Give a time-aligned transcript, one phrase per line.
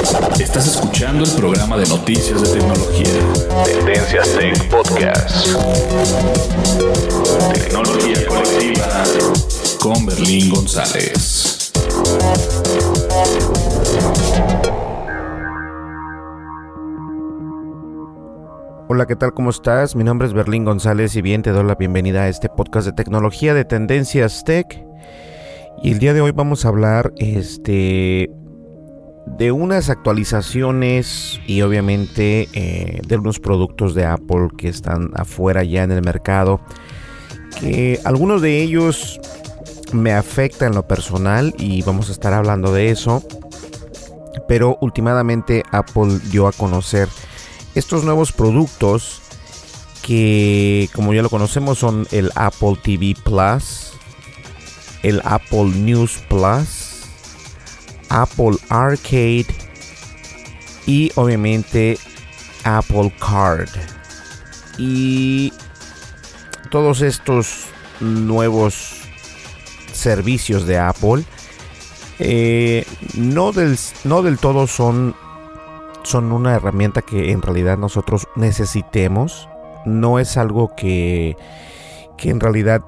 [0.00, 3.20] Estás escuchando el programa de noticias de tecnología.
[3.66, 5.46] Tendencias Tech Podcast.
[7.52, 9.04] Tecnología colectiva
[9.78, 11.70] con Berlín González.
[18.88, 19.34] Hola, ¿qué tal?
[19.34, 19.94] ¿Cómo estás?
[19.94, 22.94] Mi nombre es Berlín González y bien te doy la bienvenida a este podcast de
[22.94, 24.82] tecnología de Tendencias Tech.
[25.82, 28.30] Y el día de hoy vamos a hablar este,
[29.36, 35.82] de unas actualizaciones y obviamente eh, de unos productos de Apple que están afuera ya
[35.82, 36.60] en el mercado.
[37.58, 39.20] Que algunos de ellos
[39.92, 43.22] me afectan en lo personal y vamos a estar hablando de eso.
[44.46, 47.08] Pero últimamente Apple dio a conocer
[47.74, 49.22] estos nuevos productos
[50.02, 53.92] que como ya lo conocemos son el Apple TV Plus,
[55.02, 56.89] el Apple News Plus,
[58.10, 59.46] Apple Arcade
[60.86, 61.98] y obviamente
[62.64, 63.70] Apple Card.
[64.78, 65.52] Y
[66.70, 67.66] todos estos
[68.00, 69.02] nuevos
[69.92, 71.24] servicios de Apple
[72.18, 72.84] eh,
[73.14, 75.14] no, del, no del todo son
[76.02, 79.48] son una herramienta que en realidad nosotros necesitemos.
[79.84, 81.36] No es algo que,
[82.16, 82.82] que en realidad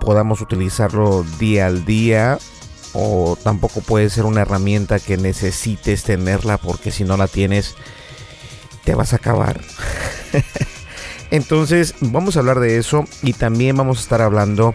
[0.00, 2.38] podamos utilizarlo día al día.
[2.98, 7.74] O tampoco puede ser una herramienta que necesites tenerla porque si no la tienes
[8.84, 9.60] te vas a acabar.
[11.30, 14.74] Entonces vamos a hablar de eso y también vamos a estar hablando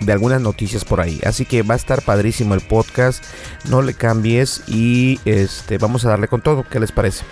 [0.00, 1.20] de algunas noticias por ahí.
[1.24, 3.24] Así que va a estar padrísimo el podcast.
[3.68, 6.64] No le cambies y este vamos a darle con todo.
[6.68, 7.24] ¿Qué les parece?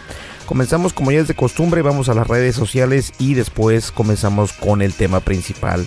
[0.46, 4.80] Comenzamos como ya es de costumbre, vamos a las redes sociales y después comenzamos con
[4.80, 5.86] el tema principal.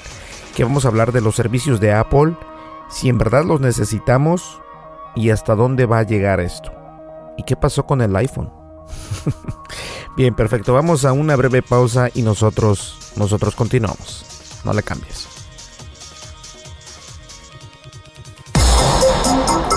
[0.56, 2.36] Que vamos a hablar de los servicios de Apple,
[2.92, 4.62] si en verdad los necesitamos
[5.16, 6.72] y hasta dónde va a llegar esto.
[7.38, 8.52] ¿Y qué pasó con el iPhone?
[10.18, 10.74] Bien, perfecto.
[10.74, 14.26] Vamos a una breve pausa y nosotros nosotros continuamos.
[14.64, 15.28] No le cambies.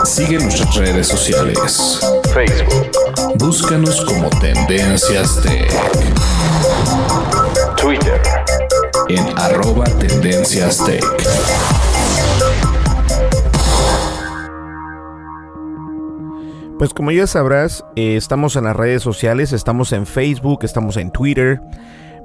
[0.04, 2.00] Sigue nuestras redes sociales.
[2.32, 2.90] Facebook.
[3.36, 5.72] Búscanos como Tendencias Tech.
[7.76, 8.22] Twitter.
[9.08, 11.04] En arroba Tendencias Tech.
[16.84, 21.10] Pues como ya sabrás, eh, estamos en las redes sociales, estamos en Facebook, estamos en
[21.10, 21.62] Twitter,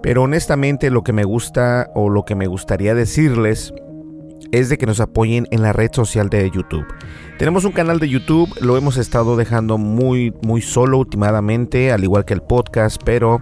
[0.04, 3.74] pero honestamente lo que me gusta o lo que me gustaría decirles
[4.52, 6.86] es de que nos apoyen en la red social de YouTube.
[7.38, 12.26] Tenemos un canal de YouTube, lo hemos estado dejando muy muy solo últimamente, al igual
[12.26, 13.40] que el podcast, pero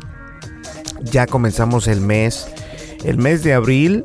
[1.02, 2.48] ya comenzamos el mes,
[3.04, 4.04] el mes de abril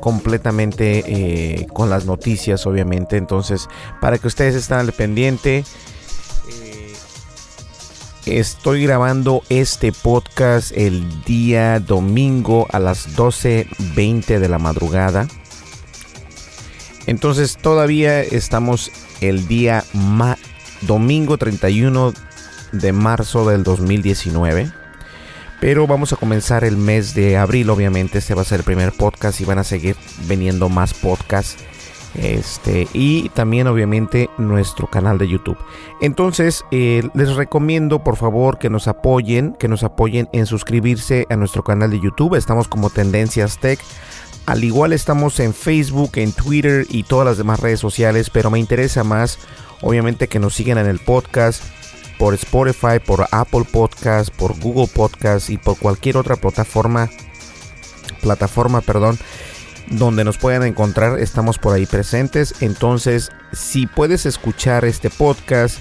[0.00, 3.68] completamente eh, con las noticias obviamente entonces
[4.00, 5.62] para que ustedes estén al pendiente
[8.26, 15.26] Estoy grabando este podcast el día domingo a las 12.20 de la madrugada.
[17.06, 19.82] Entonces todavía estamos el día
[20.82, 22.14] domingo 31
[22.70, 24.70] de marzo del 2019.
[25.60, 28.18] Pero vamos a comenzar el mes de abril, obviamente.
[28.18, 29.96] Este va a ser el primer podcast y van a seguir
[30.28, 31.56] veniendo más podcasts.
[32.14, 35.56] Este, y también obviamente nuestro canal de YouTube.
[36.00, 41.36] Entonces, eh, les recomiendo por favor que nos apoyen, que nos apoyen en suscribirse a
[41.36, 42.34] nuestro canal de YouTube.
[42.34, 43.80] Estamos como Tendencias Tech.
[44.44, 48.58] Al igual estamos en Facebook, en Twitter y todas las demás redes sociales, pero me
[48.58, 49.38] interesa más
[49.80, 51.62] obviamente que nos sigan en el podcast
[52.18, 57.08] por Spotify, por Apple Podcast, por Google Podcast y por cualquier otra plataforma
[58.22, 59.18] plataforma, perdón,
[59.88, 62.54] donde nos puedan encontrar, estamos por ahí presentes.
[62.60, 65.78] Entonces, si puedes escuchar este podcast,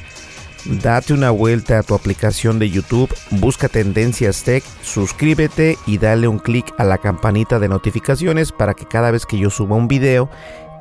[0.65, 6.39] date una vuelta a tu aplicación de YouTube, busca Tendencias Tech, suscríbete y dale un
[6.39, 10.30] clic a la campanita de notificaciones para que cada vez que yo suba un video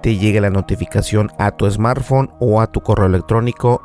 [0.02, 3.82] te llegue la notificación a tu smartphone o a tu correo electrónico,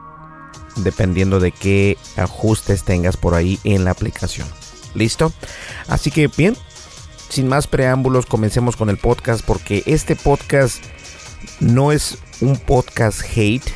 [0.78, 4.48] dependiendo de qué ajustes tengas por ahí en la aplicación.
[4.94, 5.34] ¿Listo?
[5.88, 6.56] Así que bien,
[7.30, 10.83] sin más preámbulos, comencemos con el podcast porque este podcast
[11.60, 13.69] no es un podcast hate,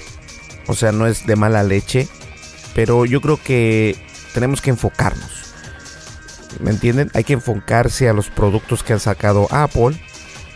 [0.68, 2.08] o sea, no es de mala leche,
[2.74, 3.96] pero yo creo que
[4.34, 5.54] tenemos que enfocarnos.
[6.60, 7.12] ¿Me entienden?
[7.14, 10.00] Hay que enfocarse a los productos que ha sacado Apple.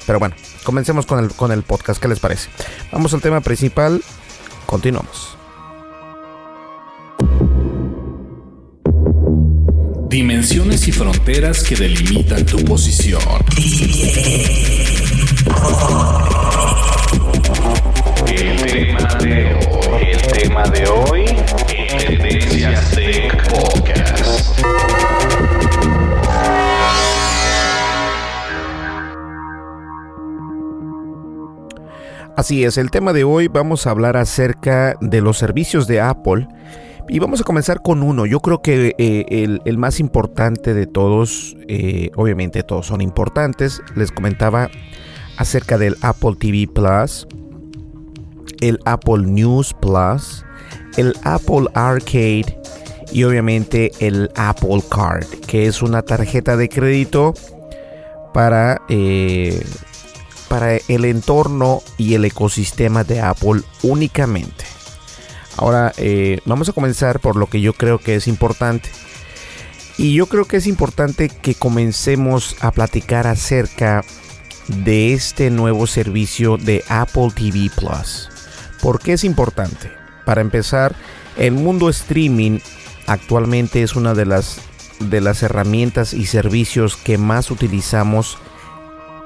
[0.06, 2.02] Pero bueno, comencemos con el, con el podcast.
[2.02, 2.50] ¿Qué les parece?
[2.92, 4.04] Vamos al tema principal.
[4.66, 5.43] Continuamos.
[10.14, 13.20] Dimensiones y fronteras que delimitan tu posición.
[18.28, 21.26] El tema de hoy, el tema de hoy,
[21.98, 24.60] Tendencias Tech Podcast.
[32.38, 36.48] Así es, el tema de hoy vamos a hablar acerca de los servicios de Apple
[37.10, 38.26] y vamos a comenzar con uno.
[38.26, 44.12] Yo creo que eh, el, más importante de todos, eh, obviamente todos son importantes, les
[44.12, 44.70] comentaba
[45.38, 47.28] acerca del Apple TV Plus,
[48.62, 50.46] el Apple News Plus,
[50.98, 52.60] el Apple Arcade
[53.12, 57.34] y obviamente el Apple Card, que es una tarjeta de crédito
[58.34, 58.82] para...
[58.90, 59.64] Eh,
[60.50, 64.66] para el entorno y el ecosistema de Apple únicamente.
[65.58, 68.90] Ahora eh, vamos a comenzar por lo que yo creo que es importante.
[69.98, 74.04] Y yo creo que es importante que comencemos a platicar acerca
[74.68, 78.30] de este nuevo servicio de Apple TV Plus.
[78.82, 79.92] ¿Por qué es importante?
[80.26, 80.96] Para empezar,
[81.38, 82.60] el mundo streaming
[83.08, 84.60] actualmente es una de las,
[85.00, 88.38] de las herramientas y servicios que más utilizamos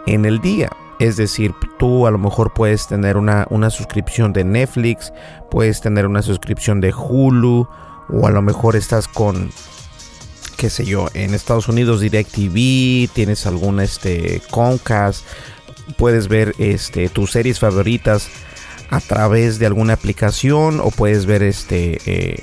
[0.05, 0.69] en el día.
[0.99, 5.13] Es decir, tú a lo mejor puedes tener una, una, suscripción de Netflix,
[5.51, 7.67] puedes tener una suscripción de Hulu,
[8.09, 9.51] o a lo mejor estás con,
[10.57, 15.23] qué sé yo, en Estados Unidos DirecTV, tienes alguna este, Comcast,
[15.97, 18.29] puedes ver este, tus series favoritas
[18.89, 22.41] a través de alguna aplicación o puedes ver este, eh,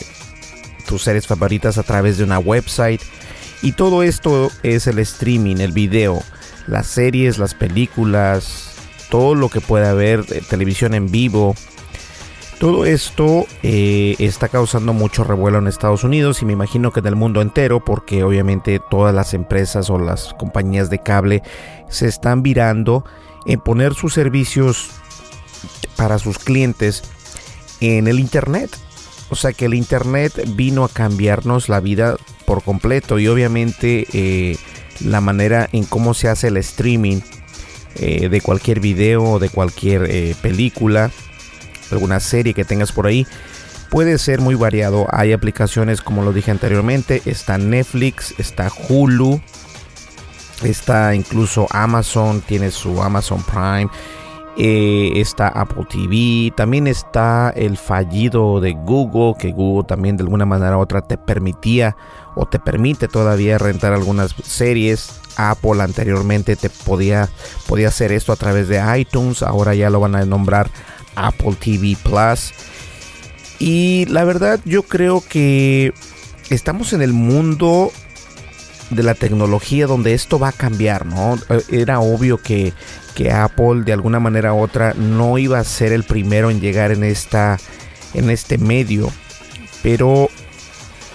[0.87, 3.01] tus series favoritas a través de una website.
[3.63, 6.23] Y todo esto es el streaming, el video
[6.67, 8.75] las series, las películas,
[9.11, 11.55] todo lo que pueda haber, eh, televisión en vivo.
[12.59, 17.07] Todo esto eh, está causando mucho revuelo en Estados Unidos y me imagino que en
[17.07, 21.43] el mundo entero porque obviamente todas las empresas o las compañías de cable
[21.89, 23.05] se están virando
[23.45, 24.91] en poner sus servicios
[25.97, 27.03] para sus clientes
[27.81, 28.71] en el Internet.
[29.31, 32.17] O sea que el Internet vino a cambiarnos la vida
[32.47, 34.57] por completo y obviamente eh,
[35.01, 37.21] la manera en cómo se hace el streaming
[37.97, 41.11] eh, de cualquier video o de cualquier eh, película,
[41.91, 43.27] alguna serie que tengas por ahí.
[43.91, 45.07] Puede ser muy variado.
[45.13, 49.41] Hay aplicaciones, como lo dije anteriormente, está Netflix, está Hulu,
[50.65, 53.89] está incluso Amazon, tiene su Amazon Prime.
[54.57, 60.47] Eh, está Apple TV, también está el fallido de Google, que Google también de alguna
[60.47, 61.97] manera u otra te permitía
[62.37, 65.21] o te permite todavía rentar algunas series.
[65.37, 67.29] Apple anteriormente te podía,
[67.67, 70.71] podía hacer esto a través de iTunes, ahora ya lo van a nombrar
[71.17, 72.53] Apple TV Plus.
[73.59, 75.93] Y la verdad yo creo que
[76.51, 77.91] estamos en el mundo
[78.91, 81.39] de la tecnología donde esto va a cambiar, ¿no?
[81.71, 82.73] Era obvio que
[83.15, 86.91] que Apple de alguna manera u otra no iba a ser el primero en llegar
[86.91, 87.59] en esta
[88.13, 89.11] en este medio,
[89.83, 90.29] pero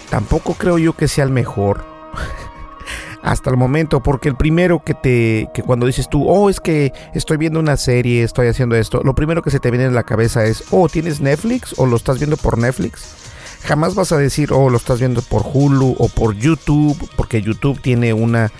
[0.10, 1.86] tampoco creo yo que sea el mejor
[3.22, 6.94] hasta el momento, porque el primero que te que cuando dices tú, "Oh, es que
[7.14, 10.04] estoy viendo una serie, estoy haciendo esto", lo primero que se te viene en la
[10.04, 13.29] cabeza es, "Oh, ¿tienes Netflix o lo estás viendo por Netflix?"
[13.64, 17.82] Jamás vas a decir, oh, lo estás viendo por Hulu o por YouTube, porque YouTube
[17.82, 18.52] tiene una,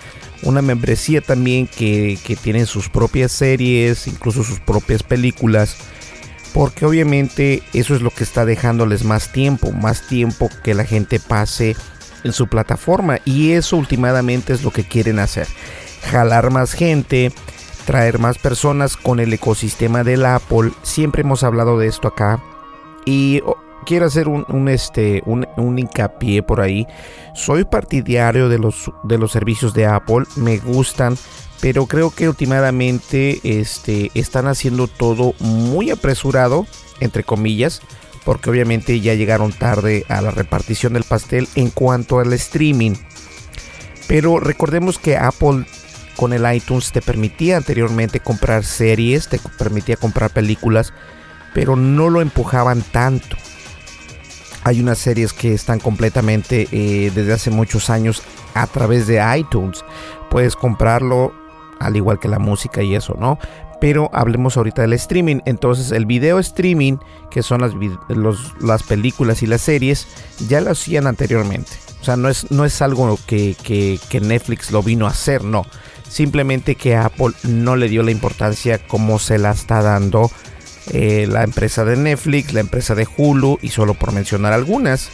[0.42, 5.76] una membresía también que, que tiene sus propias series, incluso sus propias películas.
[6.52, 11.20] Porque obviamente eso es lo que está dejándoles más tiempo, más tiempo que la gente
[11.20, 11.76] pase
[12.24, 13.18] en su plataforma.
[13.24, 15.46] Y eso últimamente es lo que quieren hacer.
[16.10, 17.32] Jalar más gente,
[17.86, 20.72] traer más personas con el ecosistema del Apple.
[20.82, 22.42] Siempre hemos hablado de esto acá.
[23.06, 23.42] Y
[23.90, 26.86] quiero hacer un, este, un, hincapié por ahí.
[27.34, 30.26] Soy partidario de los, de los servicios de Apple.
[30.36, 31.18] Me gustan.
[31.60, 36.68] Pero creo que últimamente este, están haciendo todo muy apresurado,
[37.00, 37.82] entre comillas.
[38.24, 42.94] Porque obviamente ya llegaron tarde a la repartición del pastel en cuanto al streaming.
[44.06, 45.66] Pero recordemos que Apple
[46.14, 50.92] con el iTunes te permitía anteriormente comprar series, te permitía comprar películas,
[51.54, 53.36] pero no lo empujaban tanto.
[54.62, 58.22] Hay unas series que están completamente eh, desde hace muchos años
[58.54, 59.84] a través de iTunes.
[60.30, 61.32] Puedes comprarlo
[61.78, 63.38] al igual que la música y eso, ¿no?
[63.80, 65.40] Pero hablemos ahorita del streaming.
[65.46, 66.98] Entonces el video streaming,
[67.30, 67.72] que son las,
[68.60, 70.06] las películas y las series,
[70.48, 71.70] ya lo hacían anteriormente.
[72.00, 75.64] O sea, no es, no es algo que, que Netflix lo vino a hacer, no
[76.10, 80.30] simplemente que Apple no le dio la importancia como se la está dando
[80.88, 85.10] eh, la empresa de Netflix, la empresa de Hulu y solo por mencionar algunas.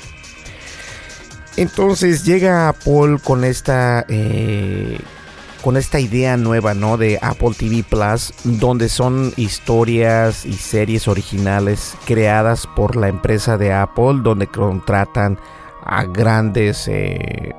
[1.57, 4.99] Entonces llega Apple con esta eh,
[5.63, 6.97] con esta idea nueva, ¿no?
[6.97, 13.73] De Apple TV Plus, donde son historias y series originales creadas por la empresa de
[13.73, 15.39] Apple, donde contratan
[15.85, 17.55] a grandes eh,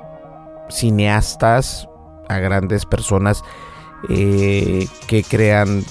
[0.70, 1.88] cineastas,
[2.28, 3.42] a grandes personas
[4.06, 5.84] que crean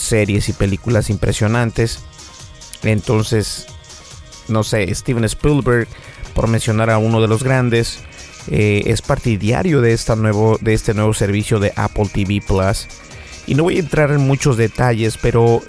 [0.00, 2.00] series y películas impresionantes.
[2.82, 3.66] Entonces,
[4.48, 5.88] no sé, Steven Spielberg,
[6.34, 8.00] por mencionar a uno de los grandes,
[8.48, 12.86] eh, es partidario de, esta nuevo, de este nuevo servicio de Apple TV Plus.
[13.46, 15.62] Y no voy a entrar en muchos detalles, pero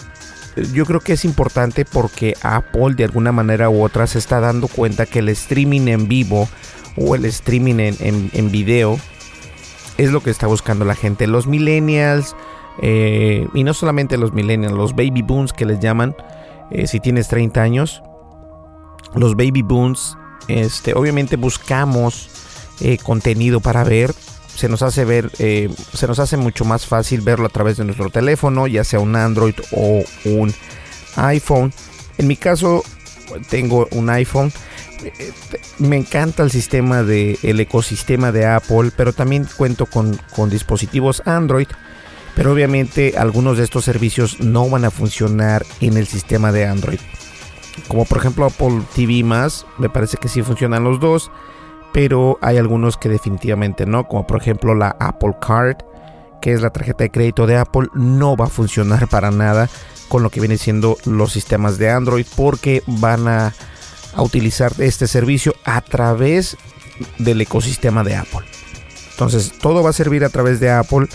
[0.74, 4.68] yo creo que es importante porque Apple de alguna manera u otra se está dando
[4.68, 6.50] cuenta que el streaming en vivo
[6.98, 9.00] o el streaming en, en, en video
[9.98, 11.28] es lo que está buscando la gente.
[11.28, 12.36] Los millennials,
[12.80, 16.16] eh, y no solamente los millennials, los baby boons que les llaman,
[16.72, 18.04] eh, si tienes 30 años,
[19.16, 22.30] los baby boons, este, obviamente buscamos
[22.80, 24.14] eh, contenido para ver.
[24.56, 28.10] Se nos hace ver, se nos hace mucho más fácil verlo a través de nuestro
[28.10, 30.54] teléfono, ya sea un Android o un
[31.16, 31.74] iPhone.
[32.18, 32.84] En mi caso,
[33.50, 34.52] tengo un iPhone
[35.80, 41.22] me encanta el sistema de el ecosistema de Apple, pero también cuento con, con dispositivos
[41.26, 41.68] Android.
[42.36, 47.00] Pero obviamente algunos de estos servicios no van a funcionar en el sistema de Android.
[47.88, 51.32] Como por ejemplo Apple TV me parece que sí funcionan los dos,
[51.94, 55.78] pero hay algunos que definitivamente no, como por ejemplo la Apple Card,
[56.42, 59.70] que es la tarjeta de crédito de Apple, no va a funcionar para nada
[60.08, 63.54] con lo que viene siendo los sistemas de Android porque van a
[64.18, 66.58] utilizar este servicio a través
[67.18, 68.46] del ecosistema de Apple.
[69.12, 71.08] Entonces, todo va a servir a través de Apple.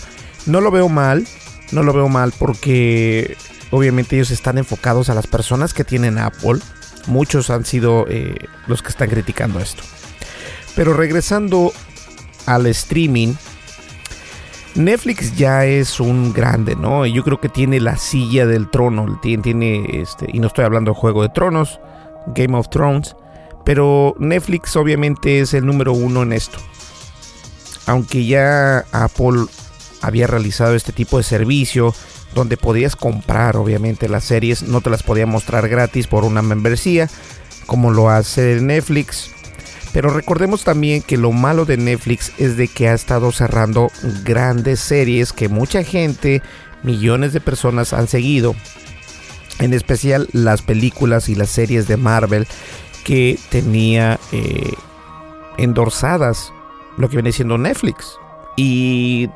[0.47, 1.27] No lo veo mal,
[1.71, 3.37] no lo veo mal porque
[3.69, 6.59] obviamente ellos están enfocados a las personas que tienen Apple.
[7.07, 8.35] Muchos han sido eh,
[8.65, 9.83] los que están criticando esto.
[10.75, 11.73] Pero regresando
[12.45, 13.33] al streaming,
[14.75, 17.05] Netflix ya es un grande, ¿no?
[17.05, 20.91] Yo creo que tiene la silla del trono, tiene, tiene este, y no estoy hablando
[20.91, 21.79] de Juego de Tronos,
[22.27, 23.15] Game of Thrones,
[23.65, 26.59] pero Netflix obviamente es el número uno en esto.
[27.87, 29.45] Aunque ya Apple
[30.07, 31.93] había realizado este tipo de servicio
[32.33, 37.09] donde podías comprar obviamente las series, no te las podía mostrar gratis por una membresía,
[37.65, 39.31] como lo hace Netflix.
[39.93, 43.89] Pero recordemos también que lo malo de Netflix es de que ha estado cerrando
[44.23, 46.41] grandes series que mucha gente,
[46.83, 48.55] millones de personas han seguido
[49.59, 52.47] en especial las películas y las series de Marvel
[53.03, 54.73] que tenía eh,
[55.57, 56.51] endorsadas
[56.97, 58.17] lo que viene siendo Netflix.
[58.55, 59.29] Y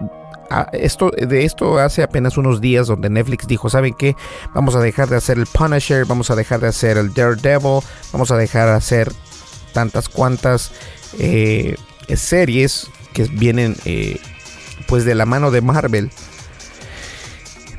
[0.74, 4.16] esto, de esto hace apenas unos días donde Netflix dijo, ¿saben qué?
[4.54, 7.82] Vamos a dejar de hacer el Punisher, vamos a dejar de hacer el Daredevil,
[8.12, 9.12] vamos a dejar de hacer
[9.74, 10.72] tantas cuantas
[11.20, 11.76] eh,
[12.16, 14.20] series que vienen eh,
[14.88, 16.12] pues de la mano de Marvel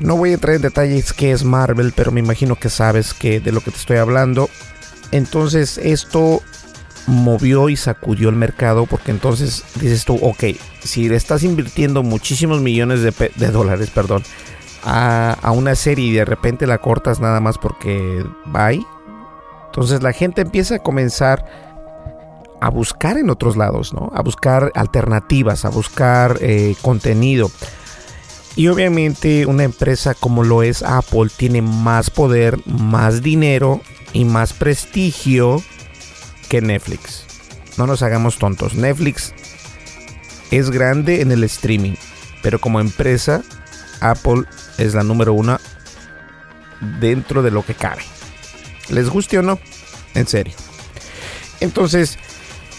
[0.03, 3.39] no voy a entrar en detalles qué es Marvel, pero me imagino que sabes que
[3.39, 4.49] de lo que te estoy hablando.
[5.11, 6.41] Entonces esto
[7.07, 10.43] movió y sacudió el mercado porque entonces dices tú, ok,
[10.81, 14.23] si le estás invirtiendo muchísimos millones de, dólares, perdón,
[14.83, 18.85] a, a, una serie y de repente la cortas nada más porque bye,
[19.65, 21.45] entonces la gente empieza a comenzar
[22.63, 24.09] a buscar en otros lados, ¿no?
[24.13, 27.51] A buscar alternativas, a buscar eh, contenido.
[28.55, 33.81] Y obviamente una empresa como lo es Apple tiene más poder, más dinero
[34.13, 35.61] y más prestigio
[36.61, 37.25] Netflix.
[37.77, 38.75] No nos hagamos tontos.
[38.75, 39.33] Netflix
[40.51, 41.95] es grande en el streaming,
[42.41, 43.41] pero como empresa,
[44.01, 44.43] Apple
[44.77, 45.59] es la número uno
[46.99, 48.03] dentro de lo que cabe.
[48.89, 49.59] ¿Les guste o no?
[50.13, 50.53] En serio.
[51.59, 52.19] Entonces,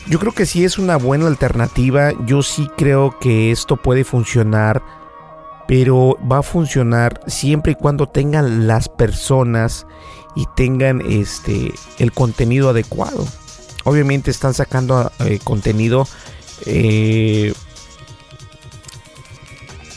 [0.07, 2.13] yo creo que sí es una buena alternativa.
[2.27, 4.83] Yo sí creo que esto puede funcionar.
[5.67, 9.87] Pero va a funcionar siempre y cuando tengan las personas
[10.37, 13.27] y tengan este el contenido adecuado.
[13.85, 16.09] Obviamente están sacando eh, contenido
[16.65, 17.53] eh,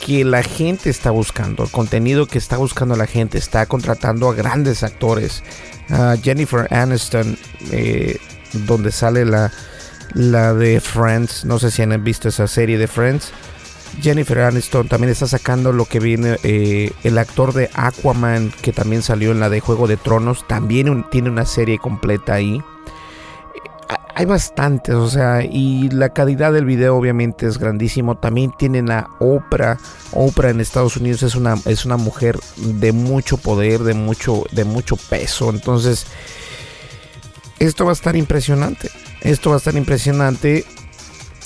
[0.05, 4.33] que la gente está buscando, el contenido que está buscando la gente, está contratando a
[4.33, 5.43] grandes actores.
[6.21, 7.37] Jennifer Aniston,
[7.71, 8.17] eh,
[8.51, 9.53] donde sale la,
[10.13, 13.31] la de Friends, no sé si han visto esa serie de Friends.
[14.01, 19.31] Jennifer Aniston también está sacando lo que viene el actor de Aquaman que también salió
[19.31, 22.61] en la de Juego de Tronos también tiene una serie completa ahí
[24.15, 28.17] hay bastantes, o sea, y la calidad del video obviamente es grandísimo.
[28.17, 29.77] También tienen a Oprah.
[30.11, 34.63] Oprah en Estados Unidos es una, es una mujer de mucho poder, de mucho, de
[34.65, 35.51] mucho peso.
[35.51, 36.07] Entonces,
[37.59, 38.89] esto va a estar impresionante.
[39.21, 40.65] Esto va a estar impresionante.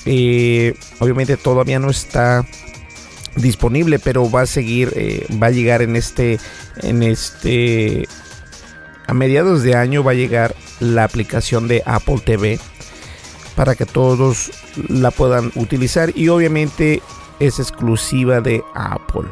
[0.06, 2.46] Eh, obviamente todavía no está
[3.36, 6.40] disponible, pero va a seguir, eh, va a llegar en este,
[6.84, 8.08] en este
[9.08, 12.60] a mediados de año va a llegar la aplicación de Apple TV
[13.56, 14.52] para que todos
[14.90, 17.02] la puedan utilizar y obviamente
[17.40, 19.30] es exclusiva de Apple.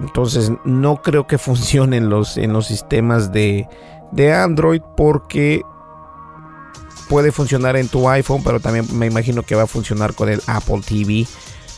[0.00, 3.66] Entonces no creo que funcione en los, en los sistemas de,
[4.12, 5.62] de Android porque
[7.08, 10.40] puede funcionar en tu iPhone, pero también me imagino que va a funcionar con el
[10.46, 11.26] Apple TV.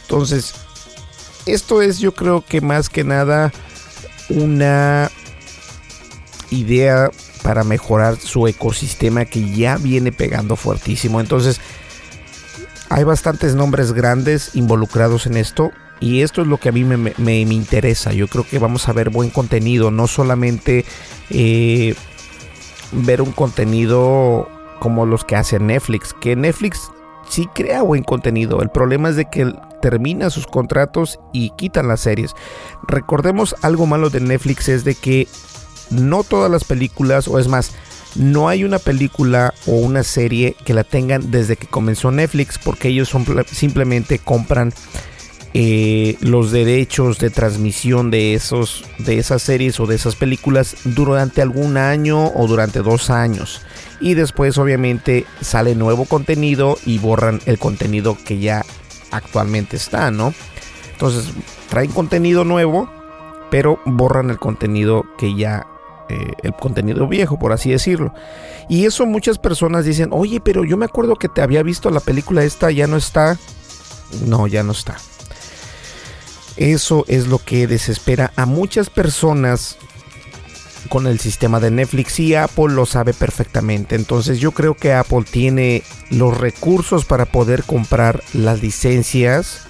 [0.02, 0.54] Entonces,
[1.46, 3.52] esto es yo creo que más que nada
[4.28, 5.10] una
[6.50, 7.10] idea
[7.46, 11.20] para mejorar su ecosistema que ya viene pegando fuertísimo.
[11.20, 11.60] Entonces,
[12.88, 15.70] hay bastantes nombres grandes involucrados en esto.
[16.00, 18.12] Y esto es lo que a mí me, interesa.
[18.12, 19.92] Yo creo que vamos a ver buen contenido.
[19.92, 20.84] No solamente
[21.30, 21.94] eh,
[22.90, 24.48] ver un contenido
[24.80, 26.14] como los que hace Netflix.
[26.20, 26.90] Que Netflix
[27.28, 28.60] sí crea buen contenido.
[28.60, 32.32] El problema es de que termina sus contratos y quitan las series.
[32.88, 35.28] Recordemos algo malo de Netflix es de que
[35.90, 37.72] no todas las películas, o es más,
[38.14, 42.88] no hay una película o una serie que la tengan desde que comenzó Netflix, porque
[42.88, 43.12] ellos
[43.52, 44.72] simplemente compran
[45.58, 51.40] eh, los derechos de transmisión de, esos, de esas series o de esas películas durante
[51.40, 53.62] algún año o durante dos años.
[53.98, 58.66] Y después obviamente sale nuevo contenido y borran el contenido que ya
[59.10, 60.34] actualmente está, ¿no?
[60.92, 61.32] Entonces
[61.70, 62.90] traen contenido nuevo,
[63.50, 65.66] pero borran el contenido que ya
[66.08, 68.14] eh, el contenido viejo, por así decirlo.
[68.68, 72.00] Y eso muchas personas dicen, oye, pero yo me acuerdo que te había visto la
[72.00, 73.38] película esta, ya no está.
[74.24, 74.96] No, ya no está.
[76.56, 79.76] Eso es lo que desespera a muchas personas
[80.88, 83.96] con el sistema de Netflix y Apple lo sabe perfectamente.
[83.96, 89.66] Entonces yo creo que Apple tiene los recursos para poder comprar las licencias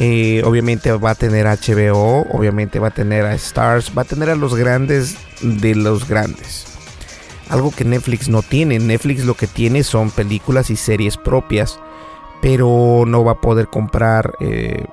[0.00, 4.30] eh, obviamente va a tener HBO, obviamente va a tener a Stars, va a tener
[4.30, 6.66] a los grandes de los grandes.
[7.48, 8.78] Algo que Netflix no tiene.
[8.78, 11.80] Netflix lo que tiene son películas y series propias,
[12.40, 14.34] pero no va a poder comprar.
[14.38, 14.84] Eh,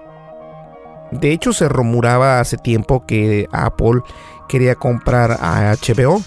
[1.11, 4.01] de hecho, se rumoraba hace tiempo que Apple
[4.47, 6.23] quería comprar a HBO.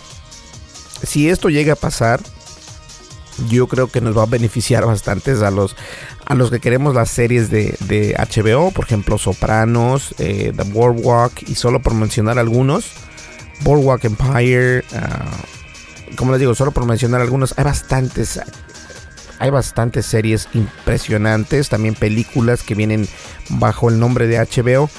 [1.03, 2.21] Si esto llega a pasar,
[3.49, 5.77] yo creo que nos va a beneficiar bastante a los,
[6.29, 11.55] a los que queremos las series de, HBO, por ejemplo Sopranos, eh, The Boardwalk y
[11.55, 12.93] solo por mencionar algunos,
[13.62, 15.25] Boardwalk Empire, ah,
[16.17, 18.38] como les digo, solo por mencionar algunos, hay bastantes,
[19.38, 23.09] hay bastantes series impresionantes, también películas que vienen
[23.49, 24.91] bajo el nombre de HBO.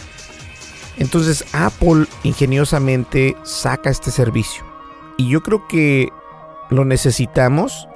[0.98, 4.66] Entonces Apple ingeniosamente saca este servicio
[5.16, 6.10] y yo creo que
[6.72, 7.88] lo necesitamos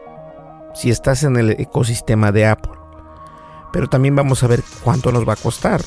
[0.76, 2.83] si estás en el ecosistema de Apple.
[3.73, 5.83] Pero también vamos a ver cuánto nos va a costar.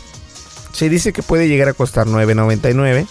[0.73, 3.07] Se dice que puede llegar a costar 9.99,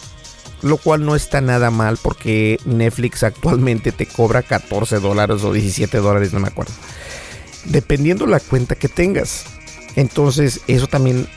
[0.62, 5.98] lo cual no está nada mal porque Netflix actualmente te cobra 14 dólares o 17
[5.98, 6.74] dólares, no me acuerdo.
[7.64, 9.46] Dependiendo la cuenta que tengas.
[9.96, 11.28] Entonces eso también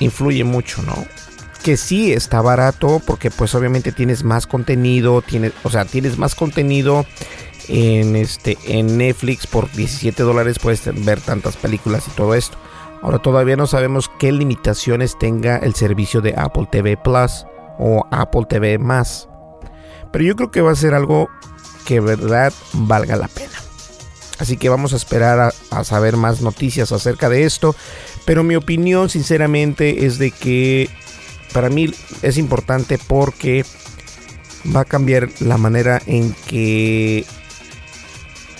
[0.00, 1.06] influye mucho, ¿no?
[1.62, 6.34] Que sí está barato porque pues obviamente tienes más contenido, tienes, o sea, tienes más
[6.34, 7.06] contenido
[7.68, 12.58] en, este, en Netflix por 17 dólares puedes ver tantas películas y todo esto.
[13.02, 17.44] Ahora todavía no sabemos qué limitaciones tenga el servicio de Apple TV Plus
[17.78, 19.28] o Apple TV más.
[20.12, 21.28] Pero yo creo que va a ser algo
[21.84, 23.52] que verdad valga la pena.
[24.38, 27.74] Así que vamos a esperar a, saber más noticias acerca de esto.
[28.24, 30.88] Pero mi opinión sinceramente es de que
[31.52, 33.64] para mí es importante porque
[34.74, 37.24] va a cambiar la manera en que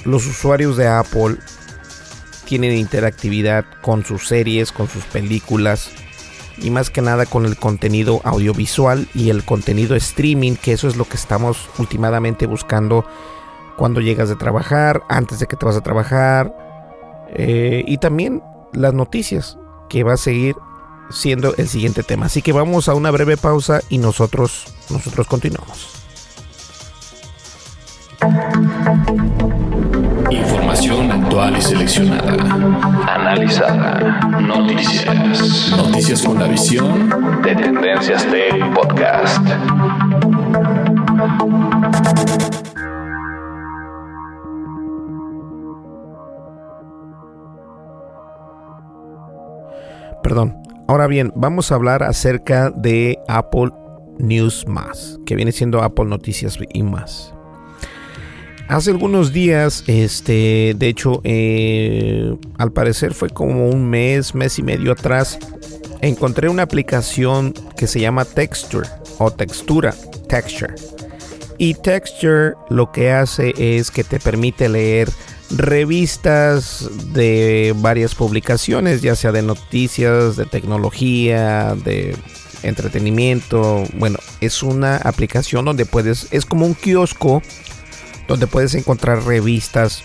[0.05, 1.39] los usuarios de Apple
[2.53, 5.91] tienen interactividad con sus series, con sus películas
[6.59, 10.97] y más que nada con el contenido audiovisual y el contenido streaming, que eso es
[10.97, 13.07] lo que estamos últimamente buscando
[13.79, 16.55] cuando llegas de trabajar, antes de que te vas a trabajar
[17.31, 18.43] eh, y también
[18.75, 19.57] las noticias
[19.89, 20.55] que va a seguir
[21.09, 22.27] siendo el siguiente tema.
[22.27, 25.89] Así que vamos a una breve pausa y nosotros nosotros continuamos.
[30.83, 32.33] Información actual y seleccionada.
[33.07, 34.21] Analizada.
[34.41, 35.73] Noticias.
[35.77, 37.09] Noticias con la visión
[37.41, 39.47] de Tendencias Tech Podcast.
[50.25, 50.57] Perdón.
[50.89, 53.71] Ahora bien, vamos a hablar acerca de Apple
[54.19, 57.33] News Más, que viene siendo Apple Noticias y más.
[58.69, 64.63] Hace algunos días, este, de hecho, eh, al parecer fue como un mes, mes y
[64.63, 65.39] medio atrás,
[66.01, 69.95] encontré una aplicación que se llama Texture o Textura,
[70.29, 70.75] Texture.
[71.59, 75.11] Y Texture lo que hace es que te permite leer
[75.51, 82.17] revistas de varias publicaciones, ya sea de noticias, de tecnología, de
[82.63, 83.85] entretenimiento.
[83.95, 87.43] Bueno, es una aplicación donde puedes, es como un kiosco
[88.29, 90.03] donde puedes encontrar revistas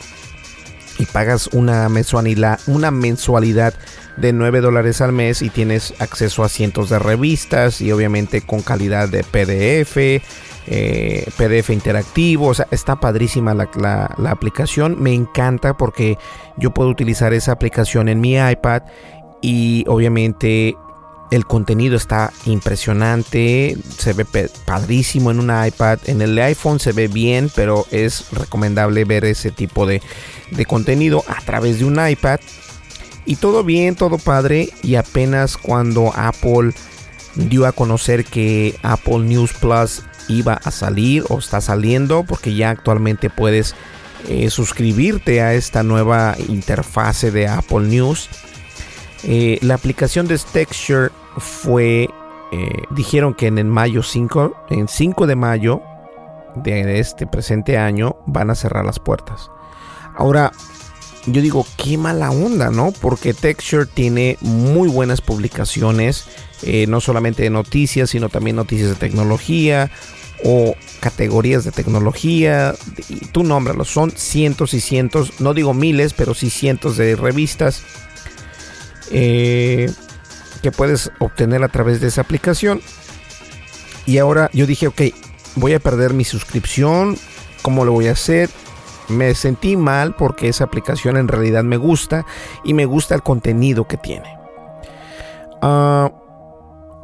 [1.00, 3.74] y pagas una mensualidad, una mensualidad
[4.18, 8.62] de 9 dólares al mes y tienes acceso a cientos de revistas y obviamente con
[8.62, 9.98] calidad de PDF,
[10.70, 13.70] eh, PDF interactivo, o sea, está padrísima la,
[14.18, 16.18] la, aplicación, me encanta porque
[16.58, 18.82] yo puedo utilizar esa aplicación en mi iPad
[19.42, 20.76] y obviamente
[21.32, 24.26] el contenido está impresionante, se ve
[24.66, 29.52] padrísimo en un iPad, en el iPhone se ve bien, pero es recomendable ver ese
[29.52, 30.02] tipo de,
[30.68, 32.40] contenido a través de un iPad.
[33.26, 36.74] Y todo bien, todo padre, y apenas cuando Apple
[37.36, 42.70] dio a conocer que Apple News Plus iba a salir o está saliendo, porque ya
[42.70, 43.76] actualmente puedes
[44.30, 48.30] eh, suscribirte a esta nueva interfase de Apple News
[49.30, 52.10] eh, la aplicación de Texture fue,
[52.54, 55.82] eh, dijeron que en el mayo 5, en 5 de mayo
[56.56, 59.52] de este presente año van a cerrar las puertas.
[60.16, 60.54] Ahora,
[61.26, 62.94] yo digo, qué mala onda, ¿no?
[63.02, 66.26] Porque Texture tiene muy buenas publicaciones,
[66.64, 69.92] eh, no solamente de noticias, sino también noticias de tecnología
[70.46, 72.76] o categorías de tecnología.
[73.34, 77.84] Tú nómbralo, son cientos y cientos, no digo miles, pero sí cientos de revistas
[79.12, 79.92] eh,
[80.62, 82.82] que puedes obtener a través de esa aplicación.
[84.06, 85.02] Y ahora yo dije, ok,
[85.56, 87.18] voy a perder mi suscripción.
[87.62, 88.50] ¿Cómo lo voy a hacer?
[89.10, 92.26] Me sentí mal porque esa aplicación en realidad me gusta
[92.64, 94.38] y me gusta el contenido que tiene.
[95.62, 96.12] Ah,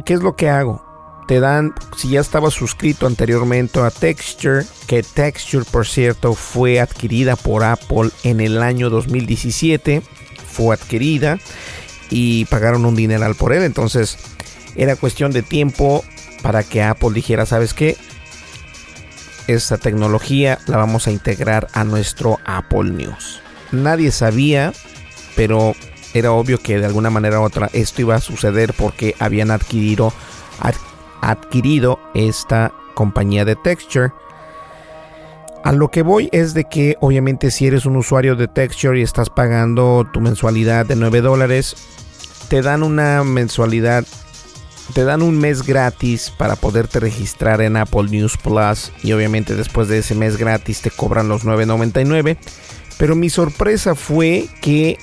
[0.06, 0.84] ¿Qué es lo que hago?
[1.28, 7.38] Te dan, si ya estaba suscrito anteriormente a Texture, que Texture por cierto fue adquirida
[7.38, 10.02] por Apple en el año 2017,
[10.46, 11.40] fue adquirida
[12.14, 13.64] y pagaron un dineral por él.
[13.64, 14.18] Entonces
[14.76, 16.06] era cuestión de tiempo
[16.44, 17.98] para que Apple dijera, ¿sabes qué?
[19.48, 23.42] Esta tecnología la vamos a integrar a nuestro Apple News.
[23.72, 24.74] Nadie sabía,
[25.36, 25.74] pero
[26.14, 30.14] era obvio que de alguna manera u otra esto iba a suceder porque habían adquirido,
[31.22, 34.12] adquirido esta compañía de Texture.
[35.64, 39.02] A lo que voy es de que obviamente si eres un usuario de Texture y
[39.02, 41.76] estás pagando tu mensualidad de 9 dólares,
[42.54, 44.06] te dan una mensualidad,
[44.94, 49.88] te dan un mes gratis para poderte registrar en Apple News Plus y obviamente después
[49.88, 52.38] de ese mes gratis te cobran los 9.99.
[53.00, 55.00] Pero mi sorpresa fue que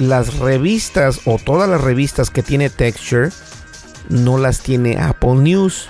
[0.00, 3.30] las revistas o todas las revistas que tiene Texture
[4.08, 5.88] no las tiene Apple News.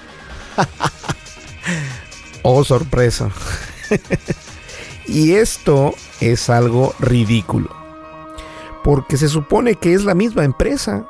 [2.43, 3.31] oh, sorpresa.
[5.07, 7.80] y esto es algo ridículo
[8.85, 11.07] porque se supone que es la misma empresa.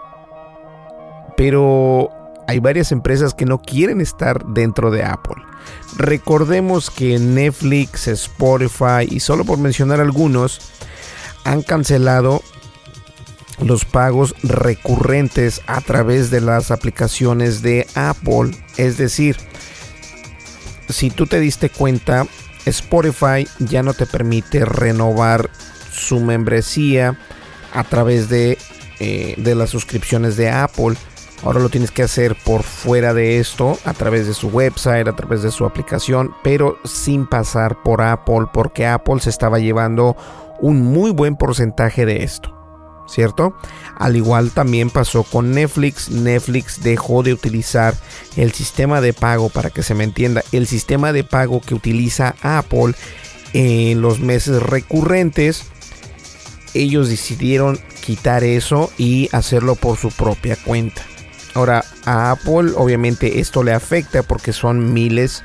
[1.36, 2.10] Pero
[2.46, 5.42] hay varias empresas que no quieren estar dentro de Apple.
[5.96, 10.60] Recordemos que Netflix, Spotify y solo por mencionar algunos
[11.44, 12.42] han cancelado
[13.62, 18.50] los pagos recurrentes a través de las aplicaciones de Apple.
[18.76, 19.36] Es decir,
[20.88, 22.26] si tú te diste cuenta,
[22.66, 25.50] Spotify ya no te permite renovar
[25.92, 27.18] su membresía
[27.72, 28.58] a través de,
[28.98, 30.96] eh, de las suscripciones de Apple.
[31.42, 35.16] Ahora lo tienes que hacer por fuera de esto, a través de su website, a
[35.16, 40.16] través de su aplicación, pero sin pasar por Apple, porque Apple se estaba llevando
[40.60, 42.60] un muy buen porcentaje de esto.
[43.10, 43.54] ¿cierto?
[43.96, 46.10] Al igual también pasó con Netflix.
[46.10, 47.94] Netflix dejó de utilizar
[48.36, 52.36] el sistema de pago, para que se me entienda, el sistema de pago que utiliza
[52.42, 52.94] Apple
[53.52, 55.66] en los meses recurrentes.
[56.74, 61.02] Ellos decidieron quitar eso y hacerlo por su propia cuenta.
[61.54, 65.42] Ahora, a Apple obviamente esto le afecta porque son miles,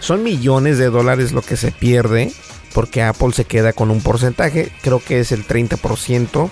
[0.00, 2.32] son millones de dólares lo que se pierde
[2.74, 6.50] porque Apple se queda con un porcentaje, creo que es el 30%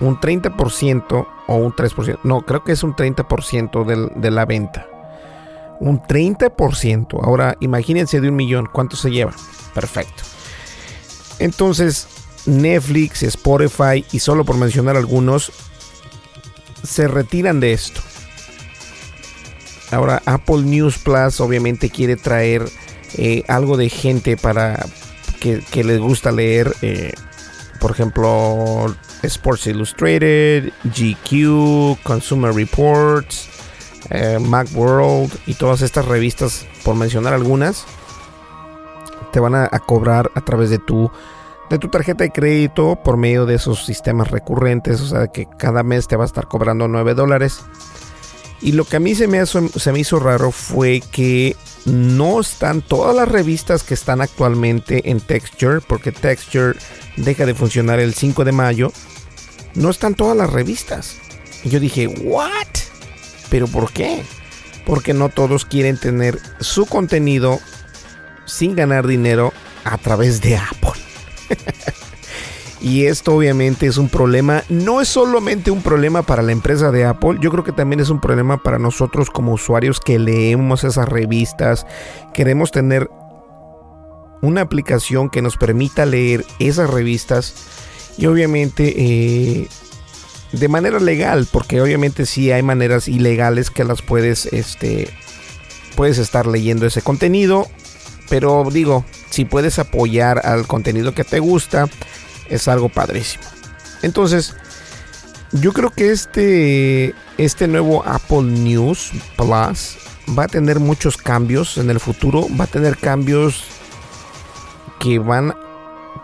[0.00, 2.18] un 30% o un 3%.
[2.24, 4.86] No, creo que es un 30% de la venta.
[5.78, 7.20] Un 30%.
[7.22, 8.68] Ahora imagínense de un millón.
[8.70, 9.32] ¿Cuánto se lleva?
[9.74, 10.22] Perfecto.
[11.38, 12.06] Entonces,
[12.46, 15.52] Netflix, Spotify y solo por mencionar algunos,
[16.82, 18.00] se retiran de esto.
[19.90, 22.68] Ahora Apple News Plus obviamente quiere traer
[23.14, 24.86] eh, algo de gente para
[25.40, 26.74] que, les gusta leer.
[26.82, 27.12] Eh,
[27.80, 33.48] por ejemplo, Sports Illustrated, GQ, Consumer Reports,
[34.10, 37.84] eh, Macworld y todas estas revistas, por mencionar algunas,
[39.32, 41.10] te van a, cobrar a través de tu,
[41.70, 45.82] de tu tarjeta de crédito por medio de esos sistemas recurrentes, o sea que cada
[45.82, 47.60] mes te va a estar cobrando 9 dólares.
[48.60, 51.56] Y lo que a mí se me, se me hizo raro fue que
[51.86, 56.78] no están todas las revistas que están actualmente en Texture, porque Texture
[57.16, 58.92] deja de funcionar el 5 de mayo
[59.74, 61.16] no están todas las revistas.
[61.62, 62.66] Y yo dije, ¿what?
[63.48, 64.22] ¿Pero por qué?
[64.86, 67.60] Porque no todos quieren tener su contenido
[68.46, 69.52] sin ganar dinero
[69.84, 71.09] a través de Apple.
[72.80, 77.04] y esto obviamente es un problema, no es solamente un problema para la empresa de
[77.04, 81.08] Apple, yo creo que también es un problema para nosotros como usuarios que leemos esas
[81.08, 81.86] revistas,
[82.32, 83.08] queremos tener
[84.42, 87.54] una aplicación que nos permita leer esas revistas
[88.16, 89.68] y obviamente eh,
[90.52, 95.08] de manera legal, porque obviamente sí hay maneras ilegales que las puedes, este,
[95.96, 97.68] puedes estar leyendo ese contenido,
[98.30, 101.86] pero digo, si puedes apoyar al contenido que te gusta,
[102.48, 103.44] es algo padrísimo.
[104.02, 104.56] Entonces,
[105.52, 109.98] yo creo que este, este nuevo Apple News Plus
[110.38, 113.64] va a tener muchos cambios en el futuro, va a tener cambios
[115.00, 115.54] que van,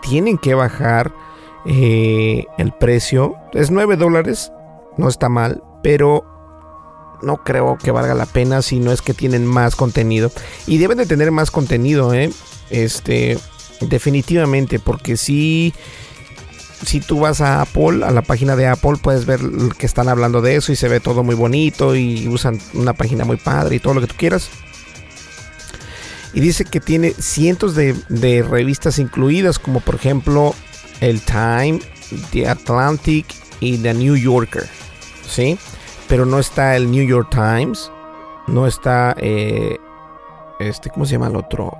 [0.01, 1.13] tienen que bajar
[1.69, 4.53] eh, el precio es 9 dólares,
[4.97, 6.23] no está mal, pero
[7.21, 10.31] no creo que valga la pena si no es que tienen más contenido.
[10.65, 12.31] Y deben de tener más contenido, ¿eh?
[12.69, 13.37] Este,
[13.81, 15.73] definitivamente, porque si,
[16.83, 19.39] si tú vas a Apple, a la página de Apple, puedes ver
[19.77, 23.25] que están hablando de eso y se ve todo muy bonito y usan una página
[23.25, 24.49] muy padre y todo lo que tú quieras.
[26.33, 30.53] Y dice que tiene cientos de, de revistas incluidas, como por ejemplo
[30.99, 31.79] el Time,
[32.31, 33.25] The Atlantic
[33.59, 34.67] y The New Yorker,
[35.27, 35.57] ¿sí?
[36.07, 37.91] Pero no está el New York Times,
[38.47, 39.77] no está, eh,
[40.59, 41.75] este, ¿cómo se llama el otro?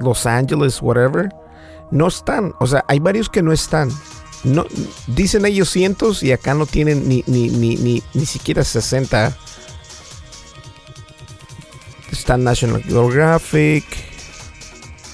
[0.00, 1.28] Los Angeles, whatever.
[1.90, 3.90] No están, o sea, hay varios que no están.
[4.44, 4.64] No,
[5.08, 9.36] dicen ellos cientos y acá no tienen ni, siquiera 60.
[12.12, 13.84] Está National Geographic.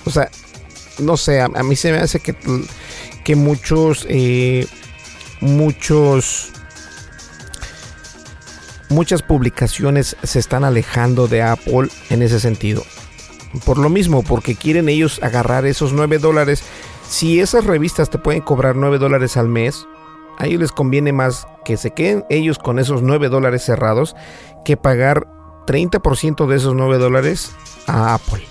[0.05, 0.31] O sea,
[0.99, 2.35] no sé, a mí se me hace que
[3.27, 4.68] que muchos, eh,
[5.40, 6.53] muchos,
[8.88, 12.83] muchas publicaciones se están alejando de Apple en ese sentido.
[13.64, 16.62] Por lo mismo, porque quieren ellos agarrar esos 9 dólares.
[17.09, 19.87] Si esas revistas te pueden cobrar 9 dólares al mes,
[20.38, 24.14] a ellos les conviene más que se queden ellos con esos 9 dólares cerrados
[24.64, 25.27] que pagar
[25.66, 27.53] 30% de esos 9 dólares
[27.87, 28.44] a Apple.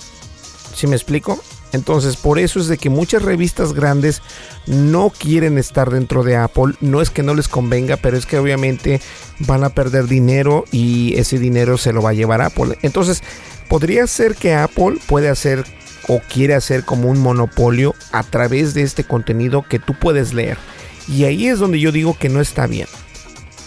[0.73, 1.39] ¿Sí me explico?
[1.75, 4.21] Entonces, por eso es de que muchas revistas grandes
[4.65, 6.75] no quieren estar dentro de Apple.
[6.81, 9.01] No es que no les convenga, pero es que obviamente
[9.39, 12.77] van a perder dinero y ese dinero se lo va a llevar Apple.
[12.81, 13.21] Entonces,
[13.69, 15.65] podría ser que Apple puede hacer
[16.07, 20.57] o quiere hacer como un monopolio a través de este contenido que tú puedes leer.
[21.07, 22.88] Y ahí es donde yo digo que no está bien.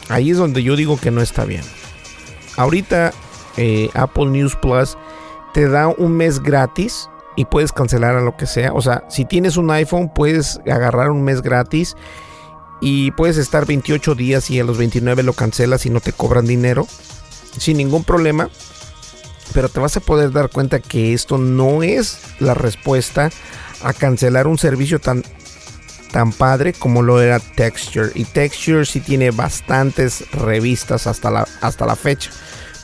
[0.09, 1.63] Ahí es donde yo digo que no está bien.
[2.57, 3.13] ahorita
[3.57, 4.97] eh, Apple News Plus
[5.53, 8.73] te da un mes gratis y puedes cancelar a lo que sea.
[8.73, 11.95] O sea, si tienes un iPhone, puedes agarrar un mes gratis
[12.81, 16.47] y puedes estar 28 días y a los 29 lo cancelas y no te cobran
[16.47, 16.89] dinero
[17.57, 18.51] sin ningún problema.
[19.55, 23.31] Pero te vas a poder dar cuenta que esto no es la respuesta
[23.85, 25.23] a cancelar un servicio tan,
[26.11, 28.11] tan padre como lo era Texture.
[28.17, 32.33] Y Texture sí tiene bastantes revistas hasta la, hasta la fecha.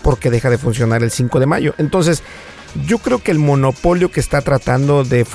[0.00, 1.74] Porque deja de funcionar el 5 de mayo.
[1.76, 2.22] Entonces,
[2.87, 5.26] yo creo que el monopolio que está tratando de,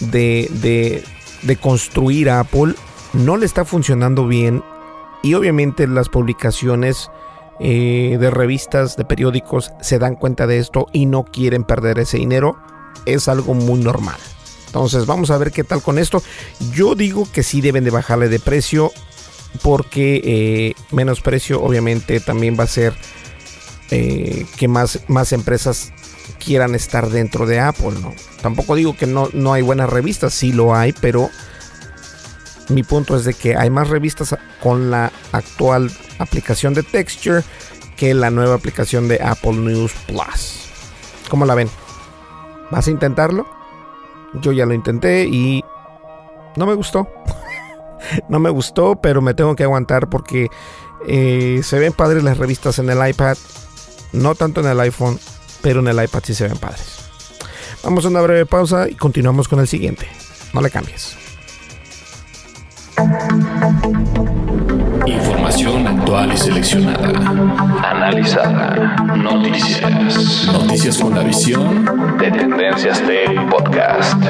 [0.00, 1.04] de, de,
[1.42, 2.74] de construir Apple
[3.12, 4.62] no le está funcionando bien.
[5.22, 7.10] Y obviamente las publicaciones
[7.60, 12.18] eh, de revistas, de periódicos, se dan cuenta de esto y no quieren perder ese
[12.18, 12.56] dinero.
[13.06, 14.18] Es algo muy normal.
[14.66, 16.22] Entonces vamos a ver qué tal con esto.
[16.72, 18.90] Yo digo que sí deben de bajarle de precio
[19.60, 22.94] porque eh, menos precio obviamente también va a ser
[23.94, 25.92] eh, que más, más empresas
[26.42, 27.92] quieran estar dentro de Apple.
[28.00, 28.14] ¿no?
[28.40, 31.28] Tampoco digo que no, no hay buenas revistas, sí lo hay, pero
[32.70, 37.42] mi punto es de que hay más revistas con la actual aplicación de Texture
[37.98, 40.70] que la nueva aplicación de Apple News Plus.
[41.28, 41.68] ¿Cómo la ven?
[42.70, 43.46] ¿Vas a intentarlo?
[44.40, 45.62] Yo ya lo intenté y
[46.56, 47.08] no me gustó.
[48.30, 50.48] no me gustó, pero me tengo que aguantar porque
[51.06, 53.36] eh, se ven padres las revistas en el iPad.
[54.12, 55.18] No tanto en el iPhone,
[55.62, 56.98] pero en el iPad sí se ven padres.
[57.82, 60.06] Vamos a una breve pausa y continuamos con el siguiente.
[60.52, 61.16] No le cambies.
[65.06, 67.08] Información actual y seleccionada.
[67.82, 68.96] Analizada.
[69.16, 70.46] Noticias.
[70.52, 74.22] Noticias con la visión de Tendencias Tech Podcast.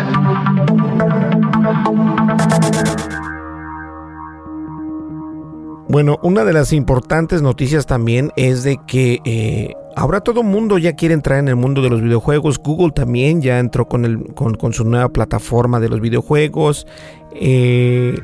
[5.92, 10.96] Bueno, una de las importantes noticias también es de que eh, ahora todo mundo ya
[10.96, 12.58] quiere entrar en el mundo de los videojuegos.
[12.60, 16.86] Google también ya entró con, el, con, su nueva plataforma de los videojuegos.
[17.34, 18.18] Eh,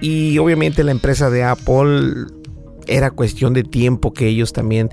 [0.00, 2.24] y obviamente la empresa de Apple
[2.86, 4.88] era cuestión de tiempo que ellos también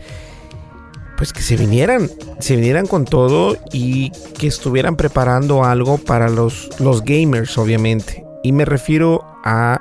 [1.15, 2.09] pues que se vinieran,
[2.39, 6.69] se vinieran con todo y que estuvieran preparando algo para los
[7.05, 8.25] gamers, obviamente.
[8.43, 9.79] Y me refiero a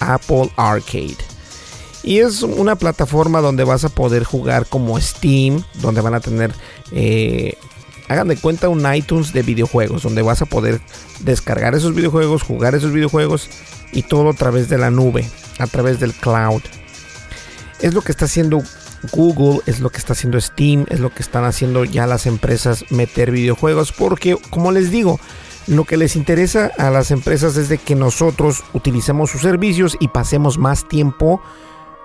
[0.00, 1.31] Apple Arcade.
[2.02, 6.52] Y es una plataforma donde vas a poder jugar como Steam, donde van a tener,
[6.90, 7.56] eh,
[8.08, 10.80] hagan de cuenta un iTunes de videojuegos, donde vas a poder
[11.20, 13.48] descargar esos videojuegos, jugar esos videojuegos
[13.92, 16.62] y todo a través de la nube, a través del cloud.
[17.80, 18.62] Es lo que está haciendo
[19.12, 22.84] Google, es lo que está haciendo Steam, es lo que están haciendo ya las empresas
[22.90, 25.20] meter videojuegos, porque como les digo,
[25.66, 30.08] lo que les interesa a las empresas es de que nosotros utilicemos sus servicios y
[30.08, 31.40] pasemos más tiempo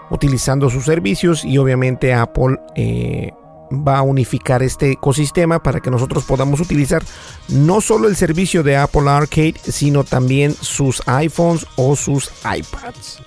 [0.10, 3.32] utilizando sus servicios y obviamente Apple eh,
[3.72, 7.04] va a unificar este ecosistema para que nosotros podamos utilizar
[7.50, 13.22] no solo el servicio de Apple Arcade, sino también sus iPhones o sus iPads.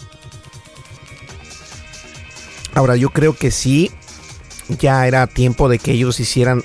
[2.74, 3.90] Ahora yo creo que sí,
[4.78, 6.62] ya era tiempo de que ellos hicieran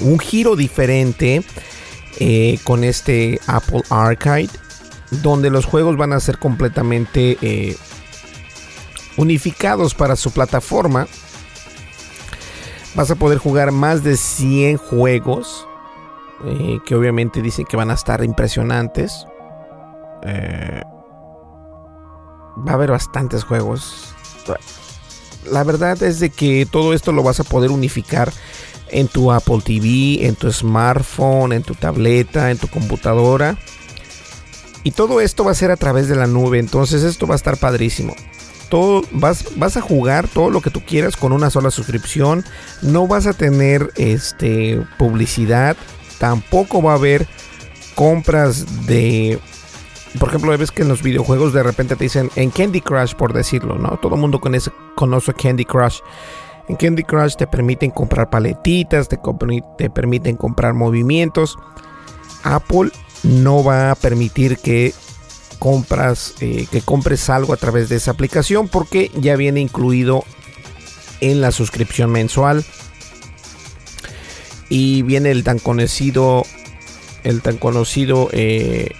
[0.00, 1.42] un giro diferente
[2.20, 4.50] eh, con este Apple Arcade,
[5.10, 7.76] donde los juegos van a ser completamente eh,
[9.18, 11.06] unificados para su plataforma
[12.98, 15.68] Vas a poder jugar más de 100 juegos.
[16.44, 19.24] Eh, que obviamente dicen que van a estar impresionantes.
[20.24, 20.82] Eh,
[22.66, 24.14] va a haber bastantes juegos.
[25.48, 28.32] La verdad es de que todo esto lo vas a poder unificar
[28.88, 33.56] en tu Apple TV, en tu smartphone, en tu tableta, en tu computadora.
[34.82, 36.58] Y todo esto va a ser a través de la nube.
[36.58, 38.14] Entonces esto va a estar padrísimo
[38.68, 42.44] todo, vas, vas a jugar todo lo que tú quieras con una sola suscripción.
[42.82, 45.76] No vas a tener este, publicidad.
[46.18, 47.26] Tampoco va a haber
[47.94, 49.38] compras de...
[50.18, 53.32] Por ejemplo, ves que en los videojuegos de repente te dicen en Candy Crush, por
[53.32, 53.98] decirlo, ¿no?
[53.98, 55.98] Todo el mundo conoce, conoce Candy Crush.
[56.68, 59.18] En Candy Crush te permiten comprar paletitas, te,
[59.76, 61.56] te permiten comprar movimientos.
[62.42, 62.90] Apple
[63.22, 64.94] no va a permitir que
[65.58, 70.24] compras, eh, que compres algo a través de esa aplicación porque ya viene incluido
[71.20, 72.64] en la suscripción mensual.
[74.68, 76.44] Y viene el tan conocido,
[77.24, 78.90] el tan conocido, eh,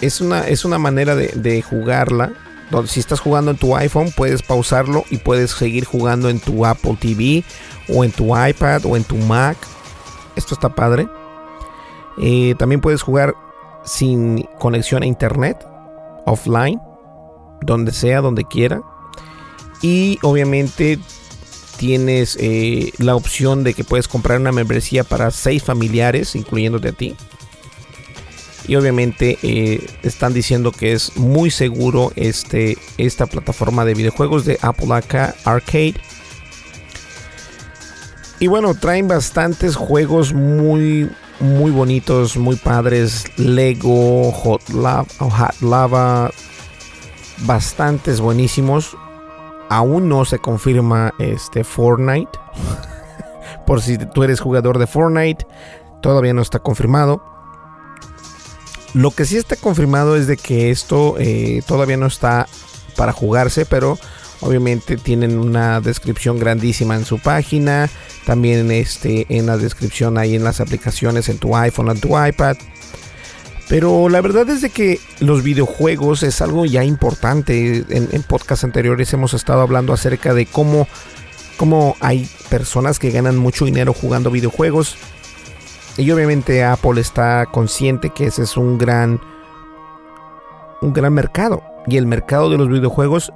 [0.00, 2.32] es, una, es una manera de, jugarla.
[2.70, 6.64] Donde si estás jugando en tu iPhone puedes pausarlo y puedes seguir jugando en tu
[6.64, 7.44] Apple TV
[7.88, 9.56] o en tu iPad o en tu Mac.
[10.34, 11.06] Esto está padre.
[12.16, 13.34] Eh, también puedes jugar
[13.84, 15.66] sin conexión a internet,
[16.26, 16.80] offline,
[17.62, 18.82] donde sea, donde quiera.
[19.82, 20.98] Y obviamente
[21.76, 26.92] tienes eh, la opción de que puedes comprar una membresía para seis familiares, incluyéndote a
[26.92, 27.16] ti.
[28.66, 34.58] Y obviamente eh, están diciendo que es muy seguro este, esta plataforma de videojuegos de
[34.62, 34.88] Apple
[35.44, 35.94] Arcade.
[38.40, 41.10] Y bueno, traen bastantes juegos muy,
[41.44, 43.24] muy bonitos, muy padres.
[43.36, 46.30] Lego, Hot Lava, Hot Lava,
[47.40, 48.96] bastantes buenísimos.
[49.68, 52.38] Aún no se confirma este Fortnite.
[53.66, 55.46] Por si tú eres jugador de Fortnite,
[56.02, 57.22] todavía no está confirmado.
[58.94, 62.46] Lo que sí está confirmado es de que esto eh, todavía no está
[62.96, 63.98] para jugarse, pero
[64.40, 67.90] obviamente tienen una descripción grandísima en su página.
[68.26, 72.56] También este, en la descripción ahí en las aplicaciones en tu iPhone, en tu iPad.
[73.68, 77.84] Pero la verdad es de que los videojuegos es algo ya importante.
[77.88, 80.86] En, en podcasts anteriores hemos estado hablando acerca de cómo,
[81.56, 84.96] cómo hay personas que ganan mucho dinero jugando videojuegos.
[85.96, 89.20] Y obviamente Apple está consciente que ese es un gran,
[90.80, 91.62] un gran mercado.
[91.86, 93.32] Y el mercado de los videojuegos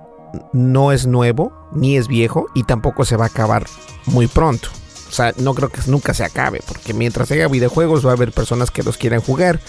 [0.52, 3.66] no es nuevo, ni es viejo, y tampoco se va a acabar
[4.06, 4.68] muy pronto.
[5.08, 8.32] O sea, no creo que nunca se acabe, porque mientras haya videojuegos va a haber
[8.32, 9.60] personas que los quieran jugar,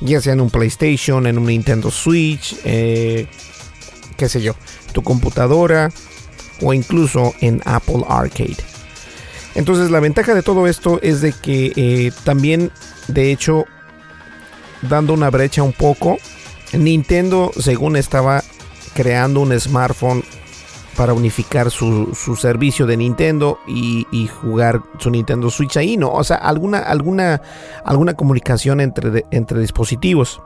[0.00, 3.28] ya sea en un PlayStation, en un Nintendo Switch, eh,
[4.16, 4.54] qué sé yo,
[4.92, 5.90] tu computadora
[6.62, 8.56] o incluso en Apple Arcade.
[9.56, 12.70] Entonces la ventaja de todo esto es de que eh, también,
[13.08, 13.64] de hecho,
[14.82, 16.18] dando una brecha un poco,
[16.72, 18.42] Nintendo, según estaba
[18.94, 20.24] creando un smartphone
[20.96, 26.12] para unificar su, servicio de Nintendo y, jugar su Nintendo Switch ahí, ¿no?
[26.12, 27.42] O sea, alguna, alguna,
[27.84, 30.40] alguna comunicación entre, entre dispositivos.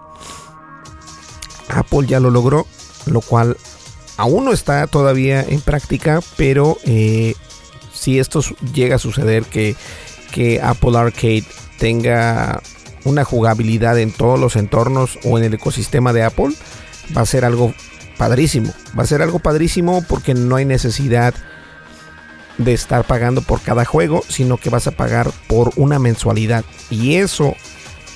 [1.69, 2.67] Apple ya lo logró,
[3.07, 3.57] lo cual
[4.17, 7.35] aún no está todavía en práctica, pero eh,
[7.93, 8.41] si esto
[8.73, 9.77] llega a suceder que,
[10.33, 11.45] que Apple Arcade
[11.79, 12.63] tenga
[13.05, 16.55] una jugabilidad en todos los entornos o en el ecosistema de Apple,
[17.17, 17.75] va a ser algo
[18.19, 18.73] padrísimo.
[18.99, 21.35] Va a ser algo padrísimo porque no hay necesidad
[22.59, 26.65] de estar pagando por cada juego, sino que vas a pagar por una mensualidad.
[26.91, 27.55] Y eso,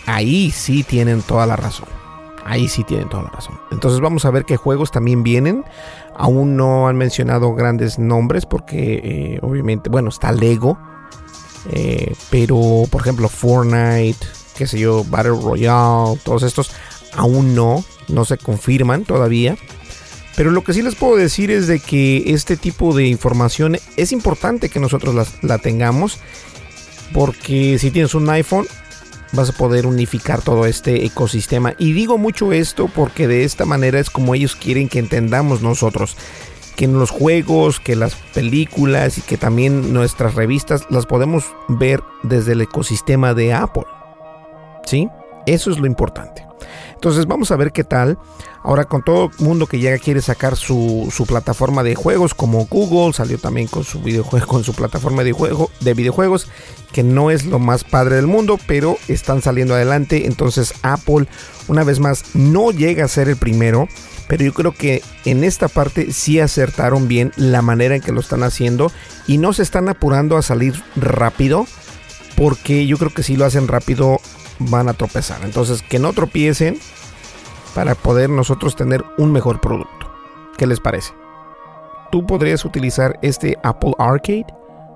[0.06, 1.88] ahí sí tienen toda la razón.
[2.44, 3.58] Ahí sí tienen toda la razón.
[3.70, 5.64] Entonces vamos a ver qué juegos también vienen.
[6.16, 10.76] Aún no han mencionado grandes nombres porque eh, obviamente, bueno, está Lego.
[11.70, 14.18] Eh, pero, por ejemplo, Fortnite,
[14.56, 16.72] qué sé yo, Battle Royale, todos estos
[17.14, 19.56] aún no, no se confirman todavía.
[20.36, 24.12] Pero lo que sí les puedo decir es de que este tipo de información es
[24.12, 26.18] importante que nosotros la, tengamos.
[27.12, 28.66] Porque si tienes un iPhone,
[29.32, 31.74] vas a poder unificar todo este ecosistema.
[31.78, 36.16] Y digo mucho esto porque de esta manera es como ellos quieren que entendamos nosotros.
[36.76, 42.02] Que en los juegos, que las películas y que también nuestras revistas las podemos ver
[42.22, 43.84] desde el ecosistema de Apple.
[44.86, 45.08] ¿Sí?
[45.44, 46.46] Eso es lo importante.
[47.02, 48.16] Entonces vamos a ver qué tal.
[48.62, 53.12] Ahora con todo el mundo que ya quiere sacar su, plataforma de juegos, como Google
[53.12, 56.46] salió también con su videojuego, con su plataforma de, juego, de videojuegos,
[56.92, 60.26] que no es lo más padre del mundo, pero están saliendo adelante.
[60.26, 61.26] Entonces Apple,
[61.66, 63.88] una vez más, no llega a ser el primero.
[64.28, 68.20] Pero yo creo que en esta parte sí acertaron bien la manera en que lo
[68.20, 68.92] están haciendo
[69.26, 71.66] y no se están apurando a salir rápido.
[72.36, 74.20] Porque yo creo que si lo hacen rápido
[74.58, 75.40] van a tropezar.
[75.44, 76.78] Entonces, que no tropiecen
[77.74, 80.10] para poder nosotros tener un mejor producto.
[80.56, 81.12] ¿Qué les parece?
[82.10, 84.46] ¿Tú podrías utilizar este Apple Arcade?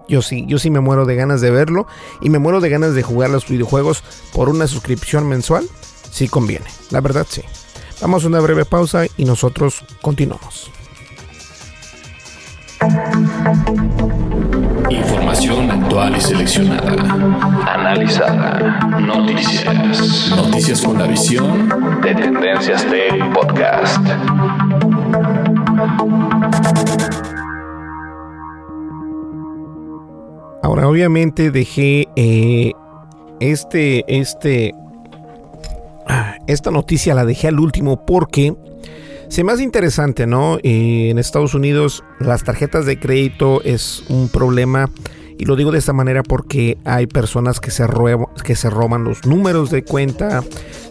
[0.08, 1.86] Yo sí, yo sí me muero de ganas de verlo
[2.20, 5.66] y me muero de ganas de jugar los videojuegos por una suscripción mensual.
[6.10, 7.42] Sí conviene, la verdad sí.
[8.00, 10.70] Vamos a una breve pausa y nosotros continuamos.
[14.90, 16.92] Información actual y seleccionada.
[17.74, 18.78] Analizada.
[19.00, 20.30] Noticias.
[20.36, 21.68] Noticias con la visión
[22.02, 23.98] de Tendencias Tech Podcast.
[30.62, 32.72] Ahora, obviamente dejé eh,
[33.40, 34.74] este, este,
[36.06, 38.54] ah, esta noticia la dejé al último porque
[39.28, 40.58] se me hace interesante, ¿no?
[40.62, 44.90] En Estados Unidos las tarjetas de crédito es un problema
[45.38, 47.86] y lo digo de esta manera porque hay personas que se,
[48.44, 50.42] que se roban los números de cuenta,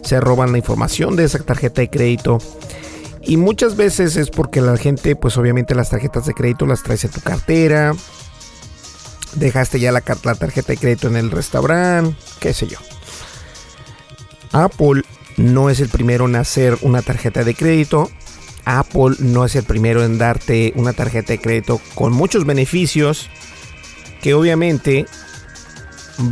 [0.02, 2.38] se roban la información de esa tarjeta de crédito.
[3.22, 7.04] Y muchas veces es porque la gente, pues obviamente las tarjetas de crédito las traes
[7.04, 7.92] en tu cartera.
[9.34, 12.78] Dejaste ya la tarjeta de crédito en el restaurante, qué sé yo.
[14.52, 15.02] Apple
[15.36, 18.08] no es el primero en hacer una tarjeta de crédito.
[18.66, 23.30] Apple no es el primero en darte una tarjeta de crédito con muchos beneficios
[24.20, 25.06] que obviamente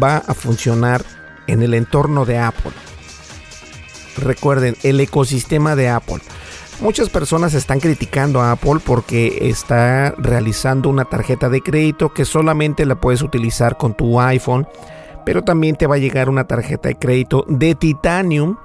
[0.02, 1.04] va a funcionar
[1.46, 2.72] en el entorno de Apple.
[4.16, 6.18] Recuerden, el ecosistema de Apple.
[6.80, 12.84] Muchas personas están criticando a Apple porque está realizando una tarjeta de crédito que solamente
[12.84, 14.66] la puedes utilizar con tu iPhone,
[15.24, 18.56] pero también te va a llegar una tarjeta de crédito de titanium,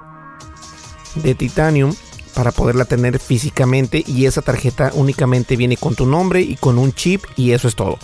[1.14, 1.94] de titanium
[2.34, 6.92] para poderla tener físicamente y esa tarjeta únicamente viene con tu nombre y con un
[6.92, 7.98] chip y eso es todo.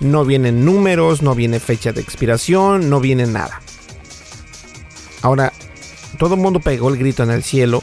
[0.00, 3.60] No vienen números, no viene fecha de expiración, no viene nada.
[5.22, 5.52] Ahora,
[6.18, 7.82] todo el mundo pegó el grito en el cielo.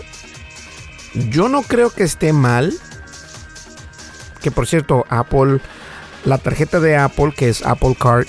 [1.29, 2.73] Yo no creo que esté mal.
[4.41, 5.59] Que por cierto, Apple,
[6.23, 8.27] la tarjeta de Apple, que es Apple Card,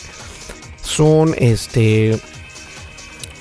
[0.82, 2.20] son este.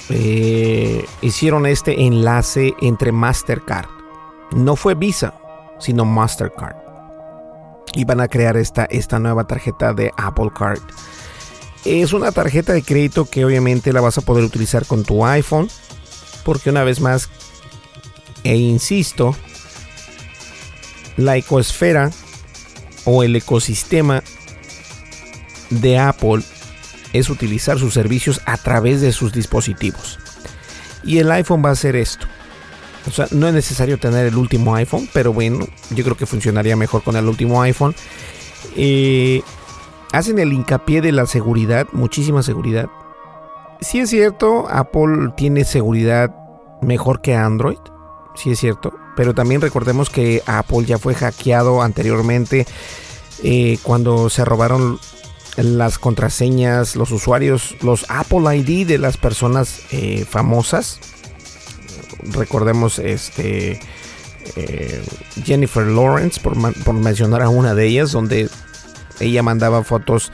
[0.10, 3.95] Eh, hicieron este enlace entre Mastercard.
[4.52, 5.34] No fue Visa,
[5.80, 6.76] sino Mastercard.
[7.94, 10.80] Y van a crear esta, esta nueva tarjeta de Apple Card.
[11.86, 15.70] Es una tarjeta de crédito que obviamente la vas a poder utilizar con tu iPhone.
[16.44, 17.30] Porque una vez más,
[18.44, 19.36] e insisto,
[21.18, 22.12] la ecosfera
[23.06, 24.24] o el ecosistema
[25.70, 26.44] de Apple
[27.14, 30.20] es utilizar sus servicios a través de sus dispositivos.
[31.04, 32.28] Y el iPhone va a hacer esto.
[33.08, 36.76] O sea, no es necesario tener el último iPhone, pero bueno, yo creo que funcionaría
[36.76, 37.96] mejor con el último iPhone.
[38.76, 39.42] Eh,
[40.12, 42.88] hacen el hincapié de la seguridad, muchísima seguridad.
[43.82, 46.34] Si es cierto, Apple tiene seguridad
[46.82, 47.78] mejor que Android,
[48.36, 52.66] sí es cierto, pero también recordemos que Apple ya fue hackeado anteriormente
[53.44, 55.00] eh, cuando se robaron
[55.58, 61.00] las contraseñas, los usuarios, los Apple ID de las personas eh, famosas.
[62.32, 63.80] Recordemos este
[64.56, 65.04] eh,
[65.44, 68.50] Jennifer Lawrence, por, por, mencionar a una de ellas, donde
[69.20, 70.32] ella mandaba fotos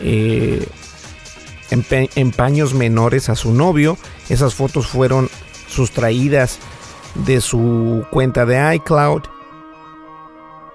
[0.00, 0.66] eh,
[1.70, 3.96] en, en paños menores a su novio.
[4.28, 5.28] Esas fotos fueron
[5.68, 6.58] sustraídas
[7.14, 9.22] de su cuenta de iCloud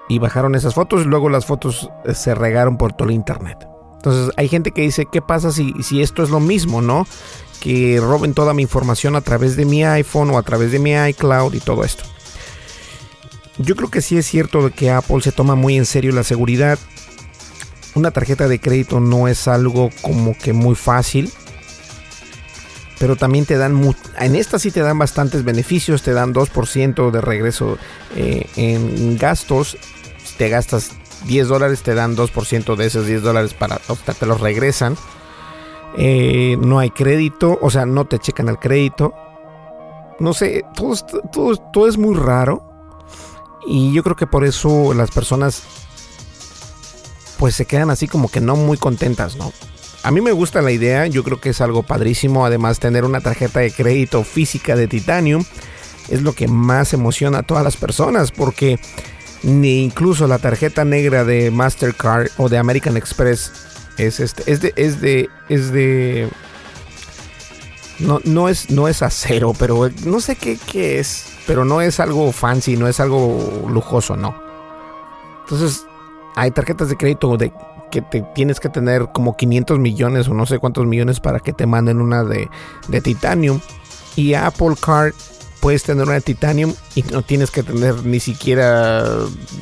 [0.08, 3.58] y bajaron esas fotos y luego las fotos se regaron por todo el internet.
[3.94, 7.06] Entonces hay gente que dice, ¿qué pasa si, si esto es lo mismo, no?
[7.60, 10.92] Que roben toda mi información a través de mi iPhone o a través de mi
[10.92, 12.04] iCloud y todo esto.
[13.58, 16.78] Yo creo que sí es cierto que Apple se toma muy en serio la seguridad.
[17.94, 21.30] Una tarjeta de crédito no es algo como que muy fácil.
[22.98, 27.20] Pero también te dan, en esta sí te dan bastantes beneficios, te dan 2% de
[27.20, 27.78] regreso
[28.14, 29.78] eh, en gastos.
[30.36, 30.92] Te gastas
[31.26, 34.96] 10 dólares te dan 2% de esos 10 dólares para te los regresan.
[35.96, 39.14] Eh, no hay crédito, o sea, no te checan el crédito.
[40.18, 40.94] No sé, todo,
[41.32, 42.62] todo, todo es muy raro.
[43.66, 45.62] Y yo creo que por eso las personas
[47.38, 49.52] pues se quedan así como que no muy contentas, ¿no?
[50.02, 53.20] A mí me gusta la idea, yo creo que es algo padrísimo, además tener una
[53.20, 55.44] tarjeta de crédito física de titanium
[56.10, 58.78] es lo que más emociona a todas las personas porque
[59.42, 63.52] ni incluso la tarjeta negra de Mastercard o de American Express
[63.96, 66.28] es este es de es de es de
[67.98, 72.00] no, no es no es acero, pero no sé qué, qué es, pero no es
[72.00, 74.34] algo fancy, no es algo lujoso, no.
[75.42, 75.84] Entonces,
[76.36, 77.52] hay tarjetas de crédito de
[77.90, 81.52] que te tienes que tener como 500 millones o no sé cuántos millones para que
[81.52, 82.48] te manden una de,
[82.88, 83.60] de titanium.
[84.16, 85.12] Y Apple Card
[85.60, 89.04] puedes tener una de titanium y no tienes que tener ni siquiera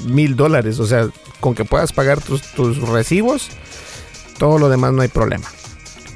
[0.06, 0.78] mil dólares.
[0.78, 1.08] O sea,
[1.40, 3.48] con que puedas pagar tus, tus recibos,
[4.38, 5.46] todo lo demás no hay problema.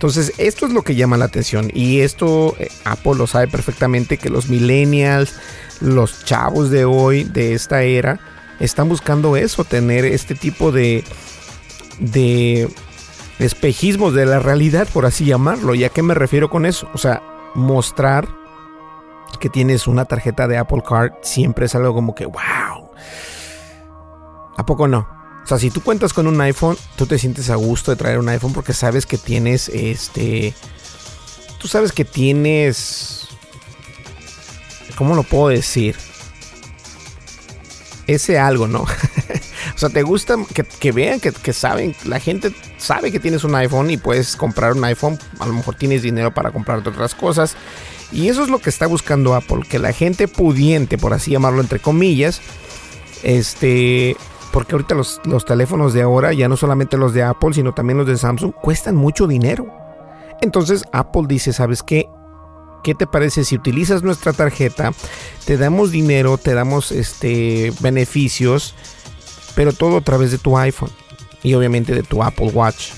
[0.02, 1.70] Entonces, esto es lo que llama la atención.
[1.72, 5.34] Y esto eh, Apple lo sabe perfectamente que los millennials,
[5.80, 8.18] los chavos de hoy, de esta era,
[8.58, 11.04] están buscando eso, tener este tipo de,
[12.00, 12.68] de
[13.38, 15.74] espejismos de la realidad, por así llamarlo.
[15.76, 16.88] ¿Y a qué me refiero con eso?
[16.94, 17.22] O sea,
[17.54, 18.28] mostrar
[19.38, 22.90] que tienes una tarjeta de Apple Card siempre es algo como que, wow.
[24.56, 25.21] ¿A poco no?
[25.44, 28.18] O sea, si tú cuentas con un iPhone, tú te sientes a gusto de traer
[28.18, 30.54] un iPhone porque sabes que tienes este.
[31.58, 33.28] Tú sabes que tienes.
[34.96, 35.96] ¿Cómo lo puedo decir?
[38.06, 38.80] Ese algo, ¿no?
[39.74, 40.36] o sea, te gusta
[40.80, 44.72] que, vean, que, que, saben, la gente sabe que tienes un iPhone y puedes comprar
[44.72, 45.18] un iPhone.
[45.40, 47.56] A lo mejor tienes dinero para comprarte otras cosas.
[48.12, 51.62] Y eso es lo que está buscando Apple, que la gente pudiente, por así llamarlo
[51.62, 52.42] entre comillas,
[53.22, 54.16] este,
[54.52, 57.98] porque ahorita los, los, teléfonos de ahora, ya no solamente los de Apple, sino también
[57.98, 59.66] los de Samsung, cuestan mucho dinero.
[60.40, 62.08] Entonces Apple dice, ¿sabes qué?
[62.84, 64.92] ¿Qué te parece si utilizas nuestra tarjeta?
[65.46, 68.74] Te damos dinero, te damos este, beneficios,
[69.54, 70.90] pero todo a través de tu iPhone
[71.42, 72.90] y obviamente de tu Apple Watch.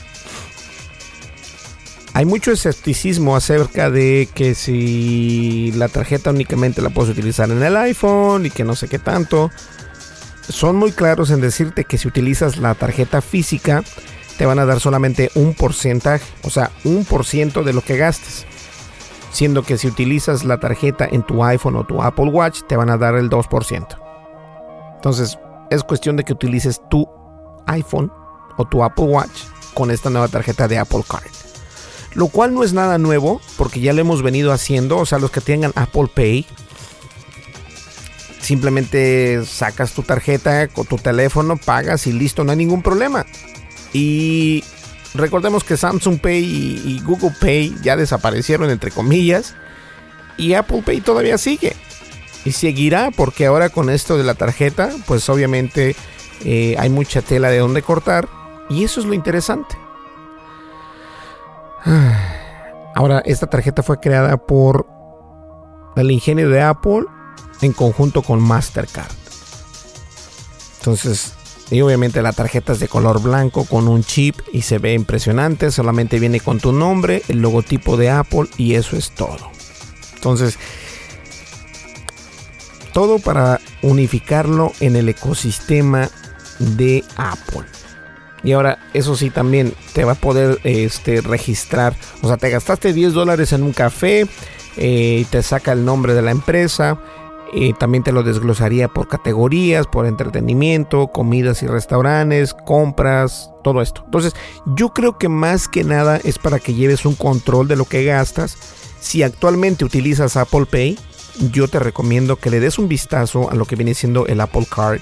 [2.15, 7.77] hay mucho escepticismo acerca de que si la tarjeta únicamente la puedes utilizar en el
[7.77, 9.51] iPhone y que no sé qué tanto.
[10.49, 13.83] Son muy claros en decirte que si utilizas la tarjeta física
[14.37, 17.97] te van a dar solamente un porcentaje, o sea, un por ciento de lo que
[17.97, 18.47] gastes.
[19.31, 22.91] Siendo que si utilizas la tarjeta en tu iPhone o tu Apple Watch te van
[22.91, 23.87] a dar el 2%.
[24.97, 25.39] Entonces,
[25.71, 27.09] es cuestión de que utilices tu
[27.67, 28.13] iPhone
[28.57, 29.43] o tu Apple Watch
[29.75, 31.25] con esta nueva tarjeta de Apple Card.
[32.15, 34.99] Lo cual no es nada nuevo porque ya lo hemos venido haciendo.
[34.99, 36.47] O sea, los que tengan Apple Pay,
[38.45, 43.27] simplemente sacas tu tarjeta con tu teléfono, pagas y listo, no hay ningún problema.
[43.93, 44.63] Y
[45.15, 46.45] recordemos que Samsung Pay
[46.85, 49.55] y, Google Pay ya desaparecieron entre comillas.
[50.37, 51.75] Y Apple Pay todavía sigue.
[52.45, 55.97] Y seguirá porque ahora con esto de la tarjeta, pues obviamente
[56.45, 58.29] eh, hay mucha tela de donde cortar.
[58.69, 59.77] Y eso es lo interesante.
[62.97, 64.87] Ahora, esta tarjeta fue creada por
[65.97, 67.05] el ingenio de Apple
[67.61, 69.11] en conjunto con Mastercard.
[70.79, 71.33] Entonces,
[71.71, 75.71] y obviamente la tarjeta es de color blanco con un chip y se ve impresionante.
[75.71, 79.51] Solamente viene con tu nombre, el logotipo de Apple y eso es todo.
[80.15, 80.59] Entonces,
[82.93, 86.09] todo para unificarlo en el ecosistema
[86.59, 87.65] de Apple.
[88.43, 91.97] Y ahora, eso sí, también te va a poder este, registrar.
[92.23, 94.27] O sea, te gastaste 10 dólares en un café
[94.77, 96.99] eh, y te saca el nombre de la empresa.
[97.55, 104.03] Y también te lo desglosaría por categorías, por entretenimiento, comidas y restaurantes, compras, todo esto.
[104.05, 104.35] Entonces,
[104.67, 108.05] yo creo que más que nada es para que lleves un control de lo que
[108.05, 108.57] gastas.
[109.01, 110.99] Si actualmente utilizas Apple Pay,
[111.53, 114.67] yo te recomiendo que le des un vistazo a lo que viene siendo el Apple
[114.69, 115.01] Card,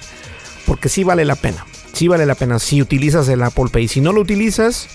[0.67, 3.89] porque sí vale la pena sí vale la pena si utilizas el Apple Pay.
[3.89, 4.89] Si no lo utilizas,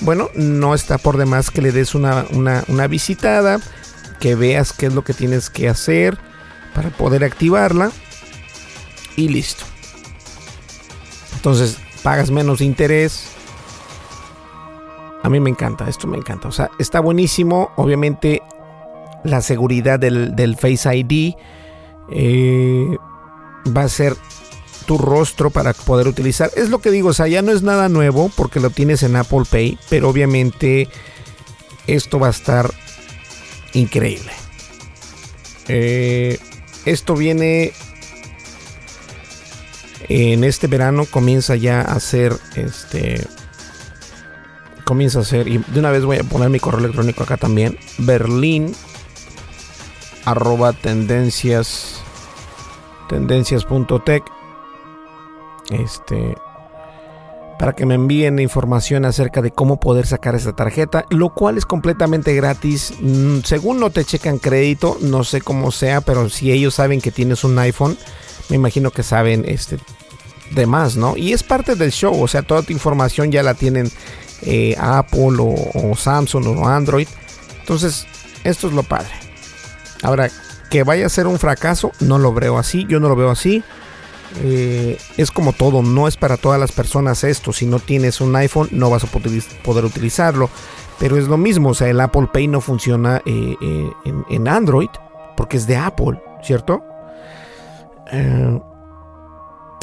[0.00, 3.60] bueno, no está por demás que le des una, una, visitada,
[4.20, 6.18] que veas qué es lo que tienes que hacer
[6.74, 7.90] para poder activarla
[9.16, 9.64] y listo.
[11.34, 13.28] Entonces, pagas menos interés.
[15.22, 16.48] A mí me encanta, esto me encanta.
[16.48, 17.72] O sea, está buenísimo.
[17.76, 18.42] Obviamente,
[19.24, 21.34] la seguridad del, del Face ID
[22.10, 22.96] eh,
[23.76, 24.16] va a ser
[24.86, 26.50] tu rostro para poder utilizar.
[26.56, 29.16] Es lo que digo, o sea, ya no es nada nuevo porque lo tienes en
[29.16, 30.88] Apple Pay, pero obviamente
[31.86, 32.70] esto va a estar
[33.72, 34.32] increíble.
[35.68, 36.38] Eh,
[36.84, 37.72] esto viene
[40.08, 43.26] en este verano, comienza ya a ser este.
[44.84, 47.78] Comienza a ser, y de una vez voy a poner mi correo electrónico acá también:
[47.98, 48.74] berlín
[50.24, 52.02] arroba tendencias
[53.08, 54.22] tendencias.tech
[55.70, 56.36] este,
[57.60, 61.66] para que me envíen información acerca de cómo poder sacar esta tarjeta, lo cual es
[61.66, 62.94] completamente gratis.
[63.02, 67.10] Mm, según no te checan crédito, no sé cómo sea, pero si ellos saben que
[67.10, 67.98] tienes un iPhone,
[68.48, 69.76] me imagino que saben este
[70.52, 71.18] de más, ¿no?
[71.18, 73.92] Y es parte del show, o sea, toda tu información ya la tienen
[74.40, 77.08] eh, Apple o, o Samsung o Android.
[77.58, 78.06] Entonces,
[78.42, 79.12] esto es lo padre.
[80.02, 80.30] Ahora,
[80.70, 83.62] que vaya a ser un fracaso, no lo veo así, yo no lo veo así.
[84.38, 87.52] Eh, es como todo, no es para todas las personas esto.
[87.52, 90.50] Si no tienes un iPhone, no vas a poder utilizarlo.
[90.98, 93.90] Pero es lo mismo, o sea, el Apple Pay no funciona eh, eh,
[94.28, 94.90] en, Android
[95.34, 96.84] porque es de Apple, ¿cierto?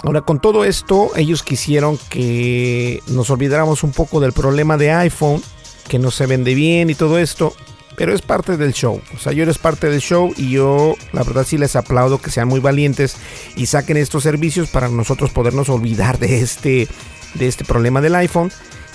[0.03, 5.41] ahora, con todo esto, ellos quisieron que nos olvidáramos un poco del problema de iPhone,
[5.87, 7.53] que no se vende bien y todo esto.
[7.97, 9.01] Pero es parte del show.
[9.15, 12.29] O sea, yo eres parte del show y yo la verdad sí les aplaudo que
[12.29, 13.17] sean muy valientes
[13.55, 16.87] y saquen estos servicios para nosotros podernos olvidar de este,
[17.33, 18.51] de este problema del iPhone.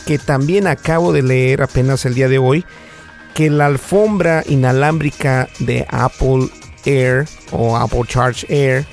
[0.07, 2.65] Que también acabo de leer apenas el día de hoy
[3.35, 6.49] que la alfombra inalámbrica de Apple
[6.85, 8.87] Air o Apple Charge Air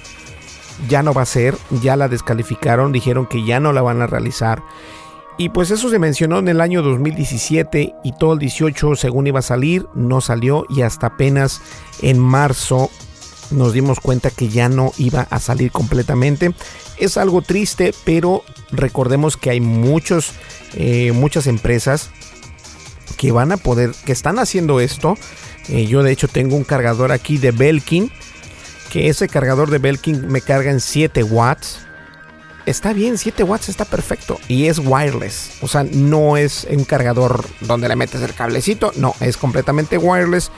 [0.88, 4.08] ya no va a ser, ya la descalificaron, dijeron que ya no la van a
[4.08, 4.64] realizar
[5.40, 9.40] y pues eso se mencionó en el año 2017 y todo el 18 según iba
[9.40, 11.62] a salir, no salió y hasta apenas
[12.02, 12.92] en marzo
[13.50, 16.54] nos dimos cuenta que ya no iba a salir completamente.
[16.98, 20.34] Es algo triste, pero recordemos que hay muchos,
[20.74, 22.10] eh, muchas empresas
[23.16, 25.18] que van a poder, que están haciendo esto.
[25.70, 28.12] Eh, yo de hecho tengo un cargador aquí de Belkin,
[28.92, 31.80] que ese cargador de Belkin me carga en 7 watts
[32.66, 34.40] está bien, 7 watts está perfecto.
[34.48, 35.58] Y es wireless.
[35.62, 38.92] O sea, no es un cargador donde le metes el cablecito.
[38.96, 40.52] No, es completamente wireless.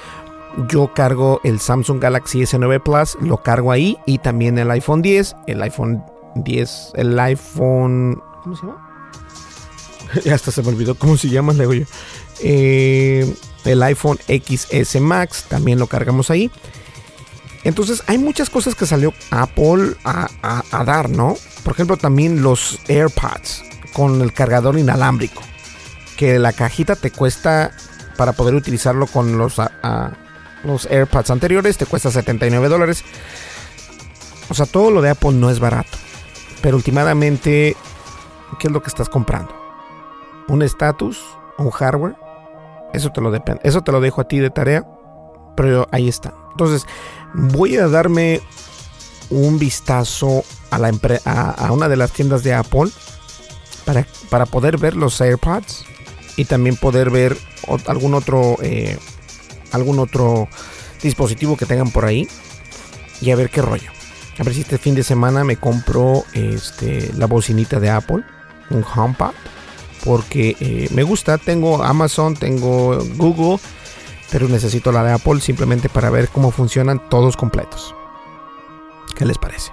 [0.67, 3.97] Yo cargo el Samsung Galaxy S9 Plus, lo cargo ahí.
[4.05, 5.35] Y también el iPhone 10.
[5.47, 6.03] El iPhone
[6.35, 8.21] 10, el iPhone...
[8.43, 8.87] ¿Cómo se llama?
[10.25, 11.85] ya hasta se me olvidó cómo se llama, le digo yo.
[12.43, 13.33] Eh,
[13.65, 16.51] el iPhone XS Max también lo cargamos ahí.
[17.63, 21.35] Entonces hay muchas cosas que salió Apple a, dar, ¿no?
[21.63, 25.41] Por ejemplo, también los AirPods con el cargador inalámbrico.
[26.17, 27.71] Que la cajita te cuesta,
[28.17, 29.55] para poder utilizarlo con los,
[30.63, 33.03] los AirPods anteriores, te cuesta 79 dólares.
[34.49, 35.97] O sea, todo lo de Apple no es barato.
[36.61, 37.75] Pero últimamente,
[38.59, 39.55] ¿qué es lo que estás comprando?
[40.47, 41.23] ¿Un estatus?
[41.57, 42.15] ¿Un hardware?
[42.93, 43.21] Eso te
[43.91, 44.85] lo dejo a ti de tarea.
[45.55, 46.33] Pero ahí está.
[46.51, 46.85] Entonces,
[47.33, 48.41] voy a darme
[49.29, 50.91] un vistazo a, la
[51.25, 52.89] a, una de las tiendas de Apple
[53.85, 55.85] para, para, poder ver los AirPods
[56.37, 57.37] y también poder ver
[57.87, 58.97] algún otro eh,
[59.71, 60.47] algún otro
[61.01, 62.27] dispositivo que tengan por ahí
[63.21, 63.91] y a ver qué rollo.
[64.39, 68.23] A ver si este fin de semana me compro este, la bocinita de Apple,
[68.71, 69.33] un HomePod,
[70.03, 71.37] porque eh, me gusta.
[71.37, 73.59] Tengo Amazon, tengo Google
[74.31, 77.93] pero necesito la de Apple simplemente para ver cómo funcionan todos completos.
[79.15, 79.71] ¿Qué les parece?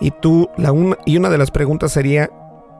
[0.00, 0.72] Y tú, la
[1.04, 2.30] y una de las preguntas sería,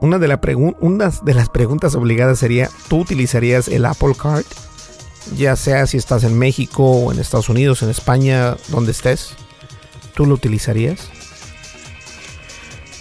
[0.01, 4.47] una de, la de las preguntas obligadas sería, ¿tú utilizarías el Apple Card?
[5.37, 9.35] Ya sea si estás en México o en Estados Unidos, en España, donde estés,
[10.15, 11.11] ¿tú lo utilizarías?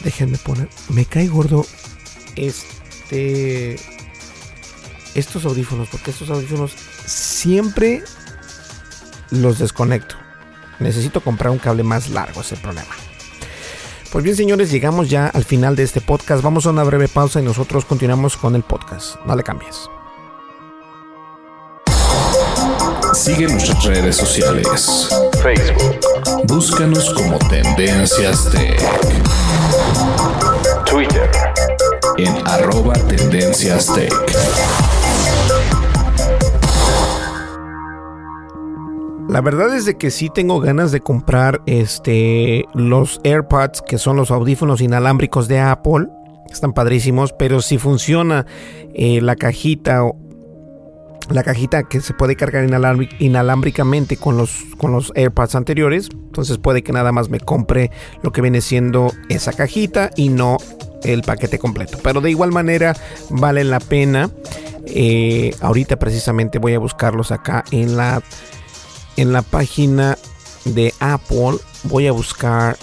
[0.04, 1.66] Déjenme poner, me cae gordo
[2.36, 3.78] este
[5.16, 6.74] estos audífonos, porque estos audífonos
[7.06, 8.04] siempre
[9.32, 10.16] los desconecto.
[10.80, 12.96] Necesito comprar un cable más largo, es el problema.
[14.12, 16.41] Pues bien, señores, llegamos ya al final de este podcast.
[16.41, 19.18] Vamos a una breve pausa y nosotros continuamos con el podcast.
[19.26, 19.88] No le cambies.
[23.14, 25.10] Sigue nuestras redes sociales.
[25.43, 25.99] Facebook.
[26.45, 28.82] Búscanos como Tendencias Tech.
[30.86, 31.30] Twitter.
[32.18, 34.12] En arroba Tendencias Tech.
[39.30, 44.16] La verdad es de que sí tengo ganas de comprar este los AirPods, que son
[44.16, 46.08] los audífonos inalámbricos de Apple.
[46.52, 48.48] Están padrísimos, pero si funciona
[48.96, 50.04] eh, la cajita
[51.30, 52.68] la cajita que se puede cargar
[53.20, 56.10] inalámbricamente con los, con AirPods anteriores.
[56.12, 57.92] Entonces puede que nada más me compre
[58.24, 60.58] lo que viene siendo esa cajita y no
[61.04, 62.00] el paquete completo.
[62.02, 62.96] Pero de igual manera
[63.30, 64.32] vale la pena.
[64.88, 68.24] Eh, ahorita precisamente voy a buscarlos acá en la
[69.20, 70.18] en la página
[70.64, 72.78] de Apple voy a buscar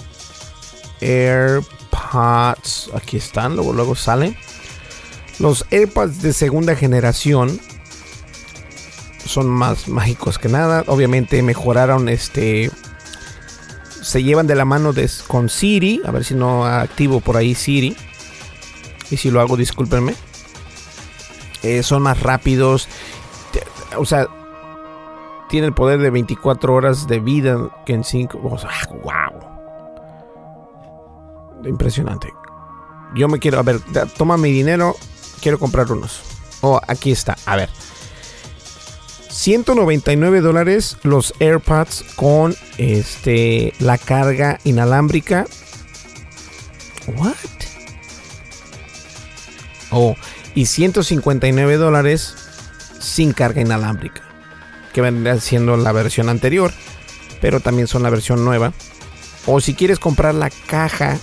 [1.01, 2.91] AirPods.
[2.95, 4.37] Aquí están, luego, luego salen.
[5.39, 7.59] Los AirPods de segunda generación
[9.25, 10.85] son más mágicos que nada.
[10.89, 12.71] Obviamente mejoraron este.
[14.03, 14.93] Se llevan de la mano
[15.27, 16.03] con Siri.
[16.05, 17.97] A ver si no activo por ahí Siri.
[19.11, 20.15] Y si lo hago, discúlpenme.
[21.63, 22.89] Eh, son más rápidos.
[23.97, 24.29] O sea,
[25.49, 28.39] tiene el poder de 24 horas de vida que en 5.
[28.39, 28.61] wow.
[31.65, 32.33] Impresionante.
[33.15, 33.81] Yo me quiero, a ver,
[34.17, 34.95] toma mi dinero,
[35.41, 36.23] quiero comprar unos.
[36.61, 37.71] Oh, aquí está, a ver.
[39.29, 45.47] 199 dólares los AirPods con este la carga inalámbrica.
[47.17, 47.35] What?
[49.91, 50.17] Oh,
[50.55, 52.35] y 159 dólares
[52.99, 54.26] sin carga inalámbrica
[54.97, 56.73] que vendría siendo la versión anterior,
[57.43, 58.73] pero también son la versión nueva.
[59.45, 61.19] O si quieres comprar la caja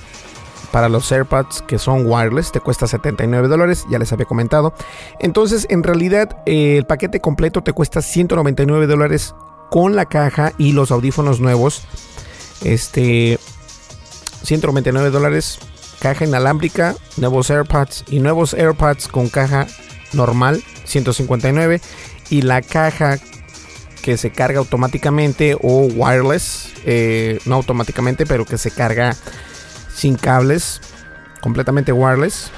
[0.72, 4.76] para los AirPods que son wireless, te cuesta 79 dólares, ya les había comentado.
[5.20, 9.34] Entonces, en realidad, eh, el paquete completo te cuesta 199 dólares
[9.72, 11.82] con la caja y los audífonos nuevos.
[12.64, 13.40] Este,
[14.44, 15.58] 199 dólares,
[16.00, 19.66] caja inalámbrica, nuevos AirPods y nuevos AirPods con caja
[20.14, 21.82] normal, 159.
[22.30, 23.18] Y la caja
[24.04, 29.16] que se carga automáticamente o wireless, eh, no automáticamente, pero que se carga
[29.96, 30.82] sin cables,
[31.42, 32.52] completamente wireless,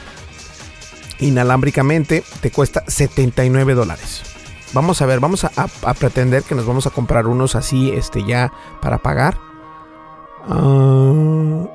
[1.19, 4.23] inalámbricamente, te cuesta 79 dólares.
[4.73, 8.51] Vamos a ver, vamos a, pretender que nos vamos a comprar unos así, este, ya
[8.81, 9.37] para pagar.
[10.49, 11.69] Uh,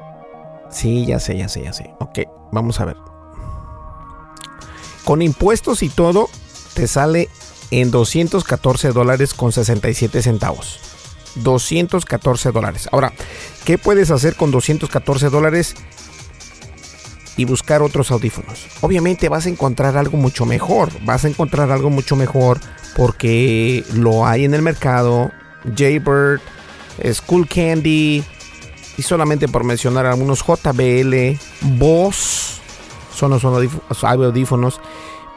[0.69, 1.95] sí, ya sé, ya sé, ya sé.
[2.01, 2.19] Ok,
[2.51, 2.97] vamos a ver.
[5.05, 6.29] Con impuestos y todo,
[6.75, 7.29] te sale
[7.71, 10.81] en 214 dólares con 67 centavos.
[11.37, 12.89] 214 dólares.
[12.93, 13.13] Ahora,
[13.65, 15.75] ¿qué puedes hacer con 214 dólares
[17.37, 18.67] y buscar otros audífonos?
[18.81, 20.91] Obviamente vas a encontrar algo mucho mejor.
[21.05, 22.61] Vas a encontrar algo mucho mejor
[22.97, 25.31] porque lo hay en el mercado.
[25.77, 26.41] Jaybird,
[27.13, 28.25] School Candy
[28.97, 31.39] y solamente por mencionar algunos JBL,
[31.79, 32.61] Boss,
[33.15, 34.81] son los audífonos,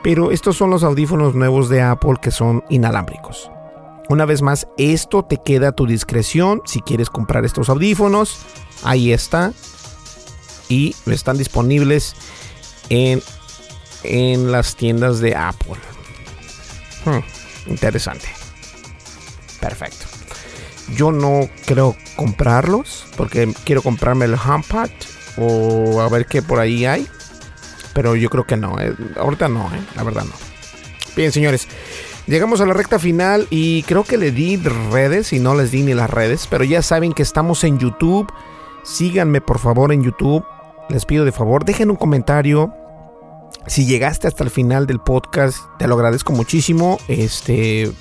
[0.03, 3.49] pero estos son los audífonos nuevos de Apple que son inalámbricos.
[4.09, 8.37] Una vez más, esto te queda a tu discreción si quieres comprar estos audífonos.
[8.83, 9.53] Ahí está.
[10.67, 12.15] Y están disponibles
[12.89, 13.23] en,
[14.03, 15.77] en las tiendas de Apple.
[17.05, 18.27] Hmm, interesante.
[19.61, 20.05] Perfecto.
[20.95, 24.89] Yo no creo comprarlos porque quiero comprarme el HomePod
[25.37, 27.07] o a ver qué por ahí hay.
[27.93, 28.79] Pero yo creo que no.
[28.79, 28.93] Eh.
[29.17, 29.79] Ahorita no, eh.
[29.95, 30.33] la verdad no.
[31.15, 31.67] Bien, señores.
[32.25, 35.83] Llegamos a la recta final y creo que le di redes y no les di
[35.83, 38.31] ni las redes, pero ya saben que estamos en YouTube.
[38.83, 40.45] Síganme por favor en YouTube.
[40.89, 42.73] Les pido de favor, dejen un comentario.
[43.67, 46.97] Si llegaste hasta el final del podcast, te lo agradezco muchísimo.
[47.09, 47.91] Este,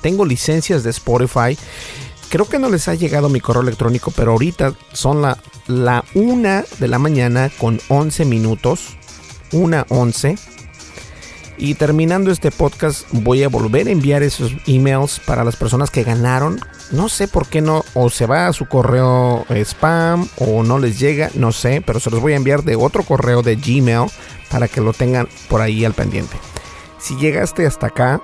[0.00, 1.58] tengo licencias de Spotify.
[2.28, 6.64] Creo que no les ha llegado mi correo electrónico, pero ahorita son la, la 1
[6.78, 8.96] de la mañana con 11 minutos.
[9.52, 10.36] Una 11
[11.58, 16.02] y terminando este podcast voy a volver a enviar esos emails para las personas que
[16.02, 16.58] ganaron.
[16.90, 20.98] No sé por qué no, o se va a su correo spam o no les
[20.98, 24.10] llega, no sé, pero se los voy a enviar de otro correo de Gmail
[24.50, 26.36] para que lo tengan por ahí al pendiente.
[26.98, 28.20] Si llegaste hasta acá,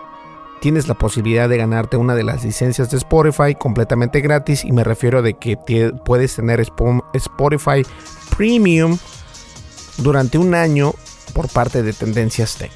[0.60, 4.84] tienes la posibilidad de ganarte una de las licencias de Spotify completamente gratis y me
[4.84, 5.56] refiero de que
[6.04, 7.86] puedes tener Spotify
[8.36, 8.98] Premium
[9.98, 10.92] durante un año
[11.28, 12.72] por parte de Tendencias Tech.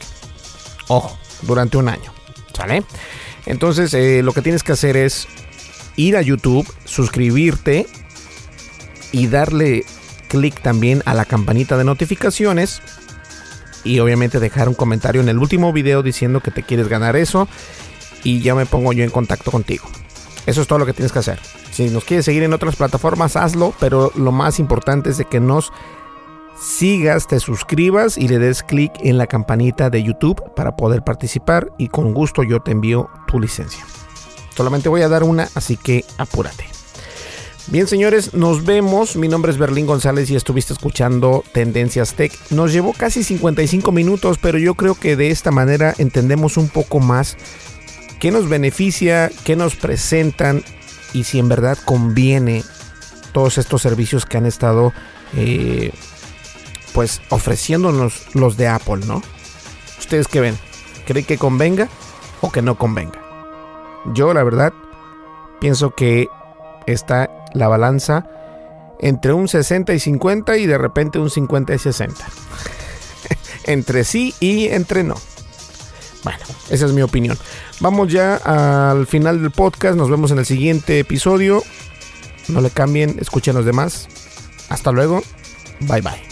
[0.88, 2.12] Ojo, durante un año.
[2.54, 2.84] ¿Sale?
[3.46, 5.26] Entonces, eh, lo que tienes que hacer es
[5.96, 7.86] ir a YouTube, suscribirte
[9.10, 9.84] y darle
[10.28, 12.80] clic también a la campanita de notificaciones.
[13.84, 17.48] Y obviamente dejar un comentario en el último video diciendo que te quieres ganar eso.
[18.22, 19.84] Y ya me pongo yo en contacto contigo.
[20.46, 21.40] Eso es todo lo que tienes que hacer.
[21.72, 23.74] Si nos quieres seguir en otras plataformas, hazlo.
[23.80, 25.72] Pero lo más importante es de que nos
[26.60, 31.72] sigas, te suscribas y le des clic en la campanita de YouTube para poder participar
[31.78, 33.84] y con gusto yo te envío tu licencia.
[34.56, 36.66] Solamente voy a dar una, así que apúrate.
[37.68, 39.16] Bien, señores, nos vemos.
[39.16, 42.32] Mi nombre es Berlín González y estuviste escuchando Tendencias Tech.
[42.50, 46.98] Nos llevó casi 55 minutos, pero yo creo que de esta manera entendemos un poco
[46.98, 47.36] más
[48.18, 50.64] qué nos beneficia, qué nos presentan
[51.12, 52.64] y si en verdad conviene
[53.32, 54.92] todos estos servicios que han estado
[55.36, 55.92] eh,
[56.92, 59.22] pues ofreciéndonos los de Apple, ¿no?
[59.98, 60.58] ¿Ustedes qué ven?
[61.06, 61.88] ¿Creen que convenga
[62.40, 63.20] o que no convenga?
[64.14, 64.72] Yo la verdad
[65.60, 66.28] pienso que
[66.86, 68.26] está la balanza
[69.00, 72.14] entre un 60 y 50 y de repente un 50 y 60.
[73.64, 75.16] entre sí y entre no.
[76.24, 76.40] Bueno,
[76.70, 77.36] esa es mi opinión.
[77.80, 79.96] Vamos ya al final del podcast.
[79.96, 81.62] Nos vemos en el siguiente episodio.
[82.48, 84.08] No le cambien, escuchen los demás.
[84.68, 85.22] Hasta luego.
[85.80, 86.31] Bye bye.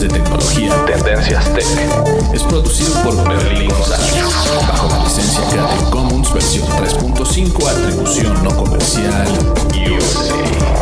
[0.00, 1.66] tecnología Tendencias Tech.
[2.34, 4.24] Es producido por Berlín González,
[4.68, 9.26] bajo la licencia Creative Commons versión 3.5, atribución no comercial
[9.72, 10.72] USA.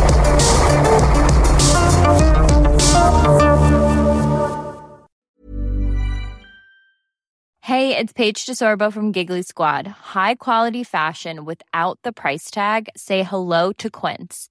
[7.63, 9.87] Hey, it's Paige DeSorbo from Giggly Squad.
[9.87, 12.89] High quality fashion without the price tag.
[12.97, 14.50] Say hello to Quince.